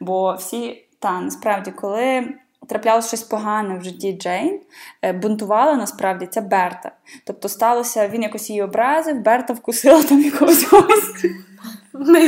[0.01, 2.35] Бо всі, та насправді, коли
[2.69, 4.61] траплялося щось погане в житті Джейн,
[5.03, 6.93] е, бунтувала насправді ця Берта.
[7.25, 11.29] Тобто сталося, він якось її образив, Берта вкусила там якогось гостя.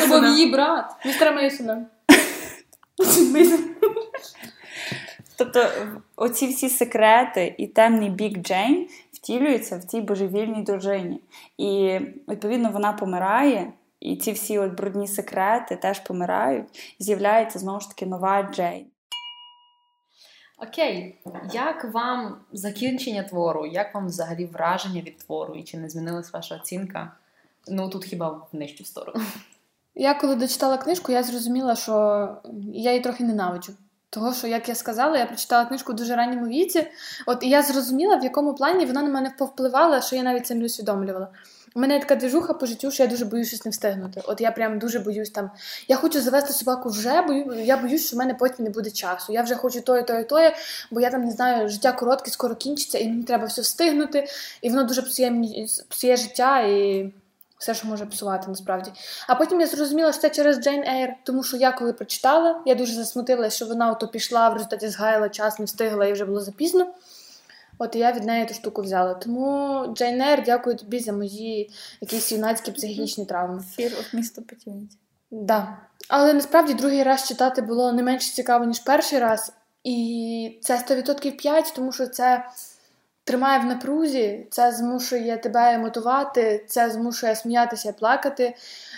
[0.01, 0.85] Це був її брат.
[1.05, 1.87] Містера Мейсона.
[5.41, 5.69] Тобто
[6.17, 11.21] оці всі секрети і темний бік Джейн втілюються в цій божевільній дружині.
[11.59, 16.97] І відповідно вона помирає, і ці всі от брудні секрети теж помирають.
[16.99, 18.87] І з'являється знову ж таки нова Джейн.
[20.59, 21.19] Окей,
[21.53, 23.67] як вам закінчення твору?
[23.67, 25.55] Як вам взагалі враження від твору?
[25.55, 27.13] І чи не змінилась ваша оцінка?
[27.69, 29.25] Ну тут хіба в нижчу сторону.
[29.95, 32.29] Я коли дочитала книжку, я зрозуміла, що
[32.73, 33.73] я її трохи ненавиджу.
[34.13, 36.87] Того, що, як я сказала, я прочитала книжку в дуже ранньому віці.
[37.27, 40.55] От і я зрозуміла, в якому плані вона на мене повпливала, що я навіть це
[40.55, 41.29] не усвідомлювала.
[41.75, 44.23] У мене така двіжуха по життю, що я дуже боюсь щось не встигнути.
[44.25, 45.51] От я прям дуже боюсь там.
[45.89, 49.33] Я хочу завести собаку вже, бою, я боюсь, що в мене потім не буде часу.
[49.33, 50.53] Я вже хочу то, і то, і то,
[50.91, 54.29] бо я там не знаю, життя коротке, скоро кінчиться, і мені треба все встигнути.
[54.63, 57.13] І воно дуже псує мені псує життя і
[57.61, 58.93] все, що може псувати, насправді.
[59.29, 62.75] А потім я зрозуміла, що це через Джейн Ейр, тому що я коли прочитала, я
[62.75, 66.41] дуже засмутилася, що вона ото пішла, в результаті згаяла час, не встигла і вже було
[66.41, 66.87] запізно.
[67.79, 69.15] От і я від неї ту штуку взяла.
[69.15, 73.63] Тому Джейн Ейр, дякую тобі за мої якісь юнацькі психічні травми.
[73.79, 74.97] Fear of missed opportunity.
[75.31, 75.79] Да.
[76.09, 79.53] Але насправді другий раз читати було не менш цікаво, ніж перший раз.
[79.85, 82.45] І це 100% 5, тому що це
[83.31, 88.55] тримає в напрузі, це змушує тебе мотивувати, це змушує сміятися плакати,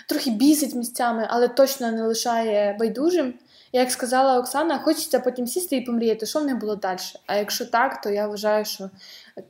[0.09, 3.33] трохи бісить місцями, але точно не лишає байдужим.
[3.71, 6.99] Як сказала Оксана, хочеться потім сісти і помріяти, що в них було далі.
[7.25, 8.89] А якщо так, то я вважаю, що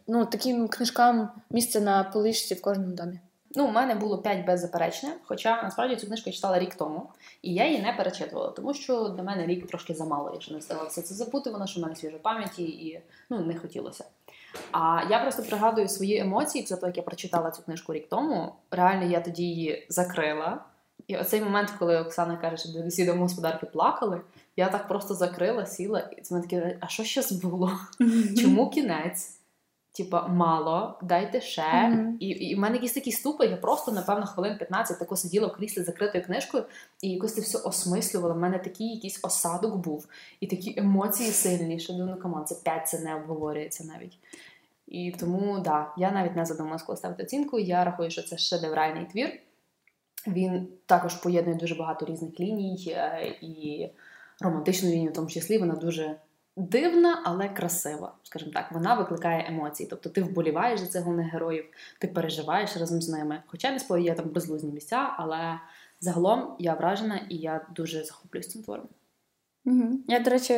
[0.07, 3.19] ну, таким книжкам місце на полишці в кожному домі.
[3.55, 7.09] Ну, у мене було 5 беззаперечне, хоча насправді цю книжку я читала рік тому,
[7.41, 10.59] і я її не перечитувала, тому що для мене рік трошки замало, я ще не
[10.59, 14.05] встигла все це забути, вона що в мене свіжа пам'яті і ну, не хотілося.
[14.71, 18.55] А я просто пригадую свої емоції після того, як я прочитала цю книжку рік тому.
[18.71, 20.65] Реально я тоді її закрила.
[21.07, 24.21] І оцей момент, коли Оксана каже, що всі домогосподарки плакали,
[24.55, 27.71] я так просто закрила, сіла, і це мене таке, а що щас було?
[28.41, 29.39] Чому кінець?
[29.95, 31.61] Типа, мало, дайте ще.
[31.61, 32.17] Mm-hmm.
[32.19, 35.53] І і в мене якийсь такий ступор, я просто, напевно, хвилин 15 тако сиділа в
[35.53, 36.63] кріслі закритою книжкою,
[37.01, 38.33] і якось це все осмислювала.
[38.33, 40.07] У мене такий якийсь осадок був,
[40.39, 44.17] і такі емоції сильні, що ну come on, це 5, це не обговорюється навіть.
[44.87, 47.59] І тому, да, я навіть не задумалась, коли ставити оцінку.
[47.59, 49.39] Я рахую, що це шедевральний твір.
[50.27, 53.89] Він також поєднує дуже багато різних ліній е, і
[54.39, 56.15] романтичну лінію, в тому числі вона дуже
[56.57, 58.13] дивна, але красива.
[58.23, 59.89] Скажімо так, вона викликає емоції.
[59.89, 61.65] Тобто ти вболіваєш за цих головних героїв,
[61.99, 63.43] ти переживаєш разом з ними.
[63.47, 65.59] Хоча не є там безлузні місця, але
[65.99, 68.87] загалом я вражена і я дуже захоплююсь цим твором.
[69.65, 69.99] Угу.
[70.07, 70.53] Я, до речі,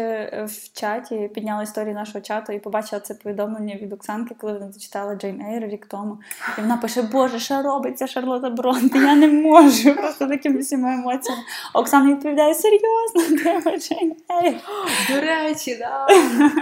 [0.45, 5.15] в чаті підняла історію нашого чату і побачила це повідомлення від Оксанки, коли вона зачитала
[5.15, 6.17] Джейн Ейр рік тому.
[6.57, 8.97] І вона пише: Боже, що робиться Шарлота Бронте?
[8.97, 11.41] Я не можу просто такими всіма емоціями.
[11.73, 14.55] Оксана відповідає серйозно, треба Джейн Ейр.
[15.09, 16.07] До речі, да.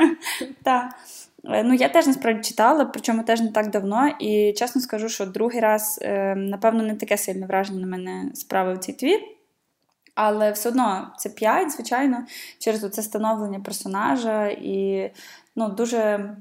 [0.63, 0.95] так.
[1.45, 4.07] Е, ну, я теж насправді читала, причому теж не так давно.
[4.19, 8.77] І чесно скажу, що другий раз, е, напевно, не таке сильне враження на мене справив
[8.77, 9.19] цей твір.
[10.15, 12.25] Але все одно це п'ять, звичайно,
[12.59, 15.11] через це становлення персонажа і
[15.55, 16.35] ну, дуже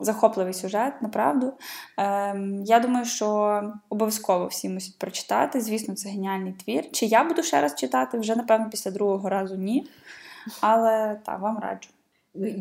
[0.00, 1.52] захопливий сюжет, направду.
[1.98, 5.60] Ем, Я думаю, що обов'язково всі мусять прочитати.
[5.60, 6.90] Звісно, це геніальний твір.
[6.92, 8.18] Чи я буду ще раз читати?
[8.18, 9.88] Вже, напевно, після другого разу ні.
[10.60, 11.88] Але так, вам раджу.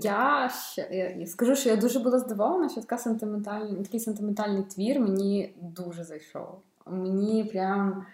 [0.01, 4.99] Я ще я скажу, що я дуже була здивована, що така сентиментальний, такий сентиментальний твір
[4.99, 6.61] мені дуже зайшов.
[6.85, 8.05] Мені прям.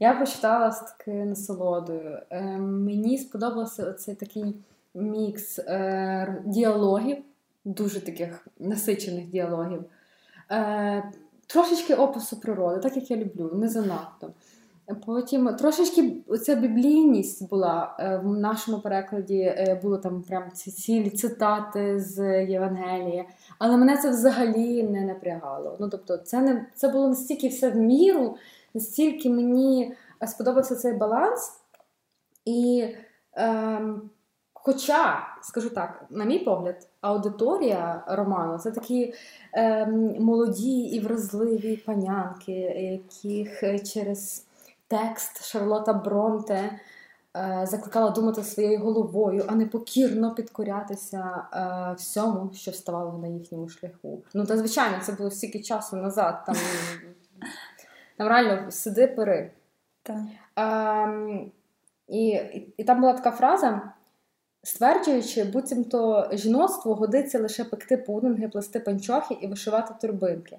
[0.00, 2.18] Я почитала з такою насолодою.
[2.30, 4.54] Е, мені сподобався цей такий
[4.94, 7.16] мікс е, діалогів,
[7.64, 9.84] дуже таких насичених діалогів,
[10.50, 11.12] е,
[11.46, 14.30] трошечки опису природи, так як я люблю, не занадто.
[15.06, 22.44] Потім трошечки ця біблійність була в нашому перекладі, було там прям ці цілі цитати з
[22.44, 23.24] Євангелія,
[23.58, 25.76] але мене це взагалі не напрягало.
[25.80, 28.36] Ну тобто, це не це було настільки все в міру
[28.74, 31.60] настільки мені е, сподобався цей баланс.
[32.44, 32.88] І,
[33.36, 33.80] е,
[34.52, 39.14] хоча, скажу так, на мій погляд, аудиторія роману це такі
[39.52, 39.86] е,
[40.20, 44.46] молоді і вразливі панянки, яких е, через
[44.88, 46.80] текст Шарлота Бронте.
[47.36, 53.68] Е, закликала думати своєю головою, а не покірно підкорятися е, всьому, що вставало на їхньому
[53.68, 54.22] шляху.
[54.34, 56.42] Ну, та звичайно, це було стільки часу назад.
[56.46, 56.56] Там
[58.16, 59.50] там реально сиди пери.
[60.02, 60.16] Так.
[60.54, 61.06] А,
[62.08, 63.82] і, і, і там була така фраза,
[64.62, 70.58] стверджуючи, буцімто жіноцтво годиться лише пекти пудинги, плести панчохи і вишивати турбинки.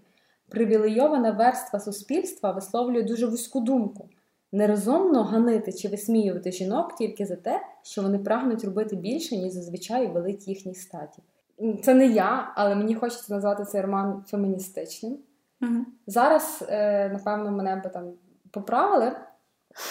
[0.49, 4.09] Привілейована верства суспільства висловлює дуже вузьку думку.
[4.51, 10.07] Нерозумно ганити чи висміювати жінок тільки за те, що вони прагнуть робити більше, ніж зазвичай
[10.07, 11.21] велить їхній статі.
[11.83, 15.17] Це не я, але мені хочеться назвати цей роман феміністичним.
[15.61, 15.85] Угу.
[16.07, 18.13] Зараз, е, напевно, мене би там
[18.51, 19.11] поправили,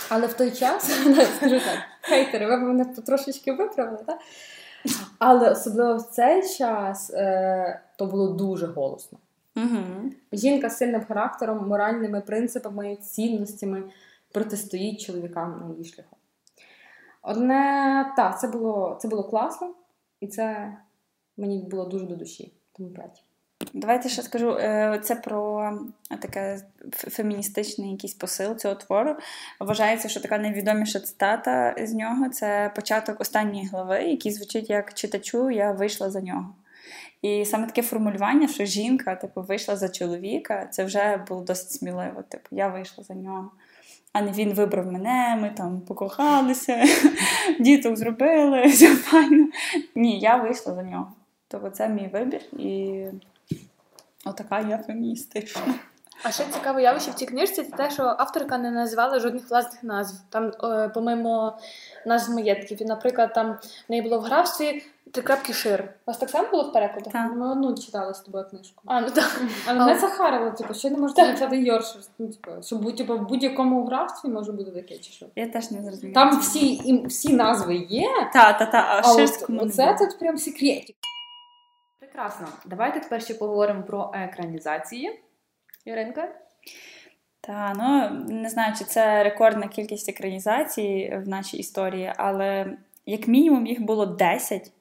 [0.09, 0.85] але в той час
[1.37, 4.19] скажу так, хейтери, ви б мене трошечки виправили, так?
[5.19, 9.19] Але особливо в цей час е, то було дуже голосно.
[9.57, 10.11] Угу.
[10.33, 13.83] Жінка з сильним характером, моральними принципами, цінностями
[14.33, 16.17] протистоїть чоловікам на її шляху.
[17.23, 19.75] Одне, так, це було це було класно,
[20.21, 20.77] і це
[21.37, 22.53] мені було дуже до душі.
[22.73, 23.25] Тому 5.
[23.75, 25.73] Давайте ще скажу е, це про
[26.21, 26.61] таке
[26.93, 29.17] феміністичний якийсь посил цього твору.
[29.61, 35.51] Вважається, що така найвідоміша цитата з нього це початок останньої глави, який звучить як читачу,
[35.51, 36.55] я вийшла за нього.
[37.23, 42.23] І саме таке формулювання, що жінка типу, вийшла за чоловіка, це вже було досить сміливо.
[42.29, 43.51] Типу, я вийшла за нього.
[44.13, 46.85] А не він вибрав мене, ми там покохалися,
[47.61, 49.49] діток зробили, все файно.
[49.95, 51.13] Ні, я вийшла за нього.
[51.49, 53.05] Тобто це мій вибір і
[54.27, 55.75] отака я феміністична.
[56.23, 59.83] А ще цікаве явище в цій книжці це те, що авторка не називала жодних власних
[59.83, 60.21] назв.
[60.29, 61.53] Там, е, по-моєму,
[62.07, 62.83] назв маєтків.
[62.83, 63.53] І, наприклад, там
[63.89, 65.83] в неї було в графстві Трикрапки шир.
[66.07, 67.11] У вас так само було в перекладі?
[67.11, 67.33] Так.
[67.37, 68.83] Ми одну читали з тобою книжку.
[68.87, 69.41] А, ну так.
[69.67, 72.01] Але мене захарило, типу, що не можете написати Йоршир.
[72.19, 75.27] Ну, типу, що будь, типу, в будь-якому графстві може бути таке, чи що.
[75.37, 76.15] Я теж не зрозуміла.
[76.15, 78.09] Там всі, і, всі назви є.
[78.33, 80.97] Та, та, та, а, а от, оце тут прям секретик.
[82.15, 82.49] Прекрасно.
[82.65, 85.21] Давайте тепер ще поговоримо про екранізації.
[85.85, 86.29] Іринка?
[87.41, 93.67] Та, ну не знаю, чи це рекордна кількість екранізацій в нашій історії, але як мінімум
[93.67, 94.73] їх було 10.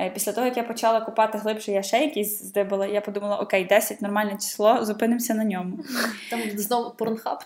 [0.00, 3.64] Е, після того, як я почала купати глибше, я ще якісь здибала, я подумала, окей,
[3.64, 5.78] 10 нормальне число, зупинимося на ньому.
[6.30, 7.38] Там знову порнхаб.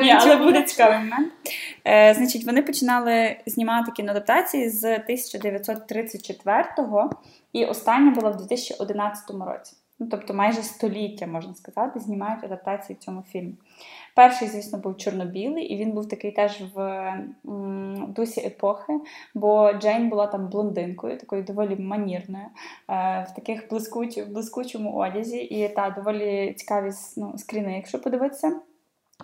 [0.00, 1.32] Ні, але буде цікавий момент.
[1.86, 7.10] Е, Значить, вони починали знімати кіноадаптації з 1934-го,
[7.52, 9.76] і остання була в 2011 році.
[10.00, 13.54] Ну, тобто майже століття, можна сказати, знімають адаптації в цьому фільмі.
[14.14, 16.80] Перший, звісно, був чорно-білий, і він був такий теж в
[17.46, 18.92] м, дусі епохи,
[19.34, 25.68] бо Джейн була там блондинкою, такою доволі манірною, е, в таких блискуч, блискучому одязі, і
[25.68, 28.60] та доволі цікаві ну, скріни, якщо подивитися.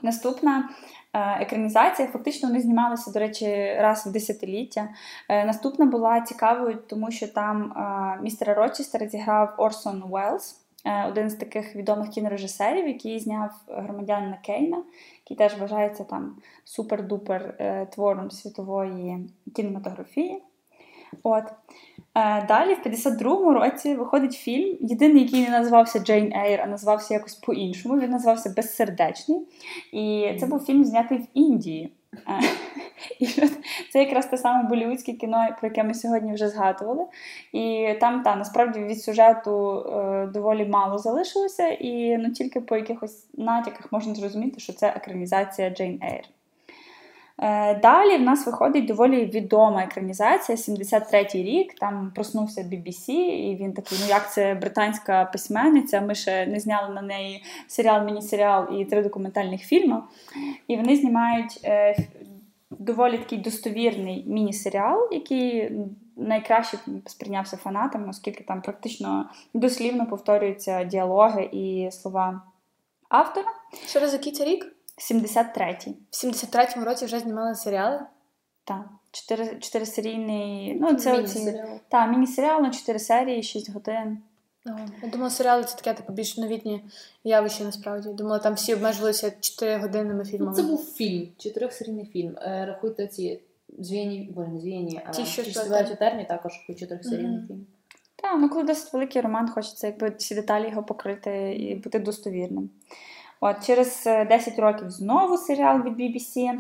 [0.03, 0.68] Наступна
[1.15, 4.89] е, екранізація, фактично вони знімалися, до речі, раз в десятиліття.
[5.29, 10.61] Е, наступна була цікавою, тому що там е, містера Рочестера зіграв Орсон Уеллс.
[11.09, 14.83] Один з таких відомих кінорежисерів, який зняв громадянина Кейна,
[15.23, 16.37] який теж вважається там
[16.67, 20.43] супер-дупер твором світової кінематографії.
[21.23, 21.45] От.
[22.17, 27.15] Е, далі, в 52-му році, виходить фільм, єдиний, який не називався Джейн Ейр, а називався
[27.15, 28.01] якось по-іншому.
[28.01, 29.41] Він називався Безсердечний.
[29.93, 31.93] І це був фільм, знятий в Індії.
[33.21, 33.27] І
[33.93, 37.05] Це якраз те саме болівудське кіно, про яке ми сьогодні вже згадували.
[37.53, 43.29] І там, та, насправді, від сюжету е, доволі мало залишилося, і ну, тільки по якихось
[43.35, 46.25] натяках можна зрозуміти, що це екранізація Джейн Ейр.
[47.39, 51.74] Е, далі в нас виходить доволі відома екранізація, 73-й рік.
[51.74, 56.01] Там проснувся BBC, і він такий: ну як це британська письменниця?
[56.01, 60.03] Ми ще не зняли на неї серіал, міні-серіал і три документальних фільми.
[60.68, 61.97] І вони знімають е,
[62.70, 65.72] доволі такий достовірний міні-серіал, який
[66.16, 72.43] найкраще сприйнявся фанатами, оскільки там практично дослівно повторюються діалоги і слова
[73.09, 73.49] автора.
[73.95, 74.66] Раз який це рік?
[74.99, 75.95] 73-й.
[76.11, 78.01] В 73-му році вже знімали серіали?
[78.64, 78.84] Так.
[79.11, 80.74] Чотири, чотирисерійний.
[80.80, 81.64] Ну, це міні-серіал.
[81.64, 84.18] оці, та, міні-серіал на 4 серії, 6 годин.
[85.03, 86.80] Я думала, серіали це таке типу, більш новітнє
[87.24, 88.09] явище насправді.
[88.09, 90.51] Думала, там всі обмежувалися 4 годинними фільмами.
[90.51, 92.36] Ну, це був фільм, чотирьохсерійний фільм.
[92.38, 93.40] Е, рахуйте ці
[93.78, 97.47] звіяні, бо не звіяні, а Ті, що ті, співають у термі, також чотирьохсерійний Мгм.
[97.47, 97.66] фільм.
[98.16, 102.70] Так, ну коли досить великий роман, хочеться якби всі деталі його покрити і бути достовірним.
[103.47, 106.59] От, через е, 10 років знову серіал від BBC, е,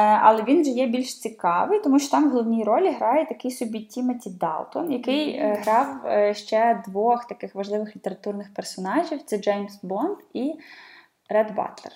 [0.00, 3.80] але він вже є більш цікавий, тому що там в головній ролі грає такий собі
[3.80, 10.16] Тімоті Далтон, який е, грав е, ще двох таких важливих літературних персонажів: це Джеймс Бонд
[10.34, 10.54] і
[11.28, 11.92] Ред Батлер.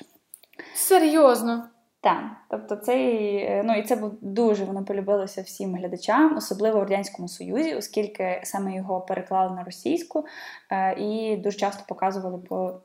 [0.74, 1.64] Серйозно.
[2.00, 6.82] Так, тобто цей, е, ну і це був дуже воно полюбилося всім глядачам, особливо в
[6.82, 10.24] радянському союзі, оскільки саме його переклали на російську
[10.70, 12.80] е, і дуже часто показували по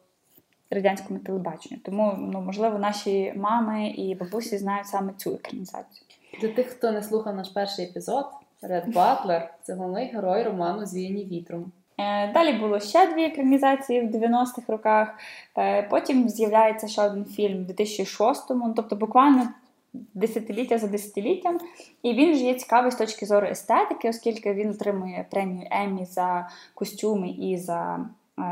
[0.73, 1.81] радянському телебаченню.
[1.85, 6.05] Тому, ну можливо, наші мами і бабусі знають саме цю екранізацію.
[6.41, 8.25] Для тих, хто не слухав наш перший епізод,
[8.61, 11.71] Ред Батлер це головний герой роману Звіяні вітром.
[11.97, 15.19] Е, Далі було ще дві екранізації в 90-х роках.
[15.57, 19.47] Е, Потім з'являється ще один фільм в 2006-му, ну, тобто буквально
[19.93, 21.59] десятиліття за десятиліттям.
[22.03, 26.49] І він ж є цікавий з точки зору естетики, оскільки він отримує премію Еммі за
[26.73, 28.05] костюми і за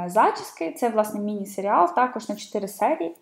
[0.07, 0.71] зачіски.
[0.71, 3.15] Це, власне, міні-серіал, також на 4 серії.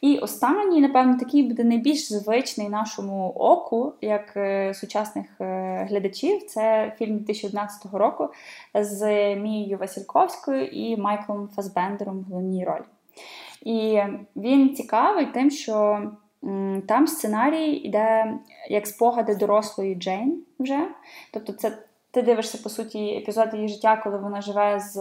[0.00, 6.46] І останній, напевно, такий буде найбільш звичний нашому оку, як е, сучасних е, глядачів.
[6.46, 8.28] Це фільм 2011 року
[8.74, 9.06] з
[9.36, 12.84] Мією Васильковською і Майклом Фасбендером в головній ролі.
[13.62, 14.00] І
[14.36, 16.02] він цікавий тим, що
[16.88, 18.38] там сценарій йде
[18.70, 20.88] як спогади дорослої Джейн вже.
[21.32, 21.78] Тобто це
[22.10, 24.98] ти дивишся по суті епізод її життя, коли вона живе з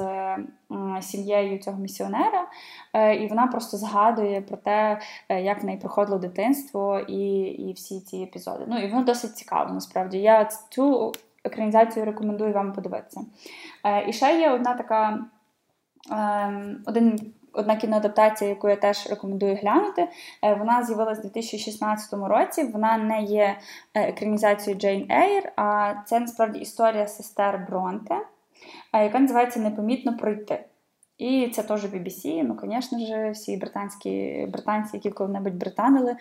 [1.02, 2.48] сім'єю цього місіонера,
[2.94, 7.74] е, і вона просто згадує про те, е, як в неї проходило дитинство і і
[7.74, 8.66] всі ці епізоди.
[8.68, 10.18] Ну і воно досить цікаво, насправді.
[10.18, 11.12] Я цю
[11.44, 13.22] екранізацію рекомендую вам подивитися.
[13.84, 15.20] Е, і ще є одна така.
[16.12, 20.07] Ем, один одна кіноадаптація, яку я теж рекомендую глянути.
[20.44, 22.64] Е, вона з'явилася у 2016 році.
[22.64, 23.57] Вона не є
[23.94, 28.15] е, екранізацією Джейн Ейр, а це насправді історія сестер Бронте,
[28.94, 30.64] е, яка називається Непомітно пройти.
[31.18, 32.44] І це теж BBC.
[32.44, 36.15] Ну, звісно ж, всі британські британці, які коли-небудь британили,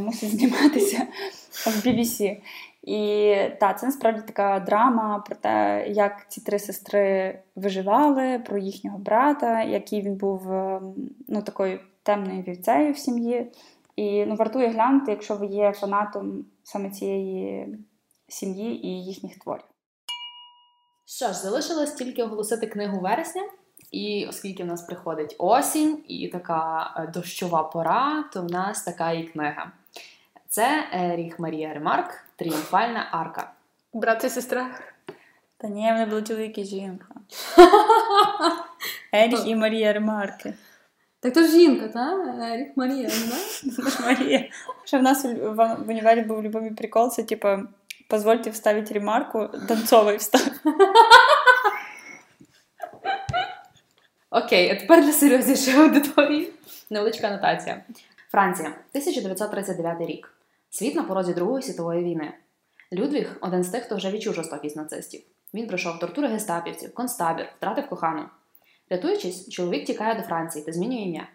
[0.00, 0.98] мусять зніматися
[1.50, 2.36] в BBC.
[2.86, 8.98] І так, це насправді така драма про те, як ці три сестри виживали, про їхнього
[8.98, 10.94] брата, який він був ем,
[11.28, 13.52] ну, такою темною вівцею в сім'ї.
[13.96, 17.78] І ну, вартує глянути, якщо ви є фанатом саме цієї
[18.28, 19.64] сім'ї і їхніх творів.
[21.06, 23.42] Що ж, залишилось тільки оголосити книгу вересня.
[23.90, 29.12] І оскільки в нас приходить осінь і така е, дощова пора, то в нас така
[29.12, 29.72] і книга.
[30.48, 33.52] Це Еріх Марія Ремарк, Тріумфальна арка.
[33.92, 34.78] Брат і сестра.
[35.58, 37.06] Та ні, вони були чоловік і жінка.
[39.12, 40.54] Еріх і Марія Ремарки.
[41.20, 42.34] Так то жінка, так?
[42.52, 43.36] Еріх Марія, да?
[44.06, 44.48] Марія.
[44.84, 47.48] Що в нас в універі був любимий прикол, це типу,
[48.08, 50.42] позвольте вставити ремарку, Донцовий встав.
[54.30, 56.52] Окей, а тепер для серйознішої аудиторії.
[56.90, 57.84] Невеличка анотація.
[58.30, 60.35] Франція, 1939 рік.
[60.70, 62.32] Світ на порозі Другої світової війни.
[62.92, 65.22] Людвіг один з тих, хто вже відчув жорстокість нацистів.
[65.54, 68.22] Він пройшов тортури гестапівців, концтабір, втратив кохану.
[68.90, 71.28] Рятуючись, чоловік тікає до Франції та змінює ім'я.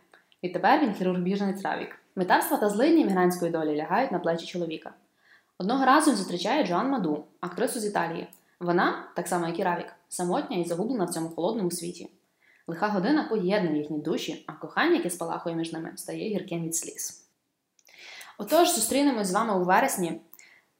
[0.44, 1.96] Відтепер він хірург біженець Равік.
[2.16, 4.94] Метарства та злидні мігрантської долі лягають на плечі чоловіка.
[5.58, 8.28] Одного разу він зустрічає Джоан Маду, актрису з Італії.
[8.60, 12.10] Вона, так само як і Равік, самотня і загублена в цьому холодному світі.
[12.68, 17.21] Лиха година поєднує їхні душі, а кохання, яке спалахує між ними, стає гірким від сліз.
[18.42, 20.22] Отож, зустрінемось з вами у вересні.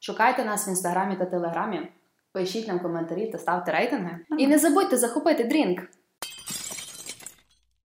[0.00, 1.88] Шукайте нас в інстаграмі та телеграмі,
[2.32, 4.18] пишіть нам коментарі та ставте рейтинги.
[4.38, 5.80] І не забудьте захопити дрінк!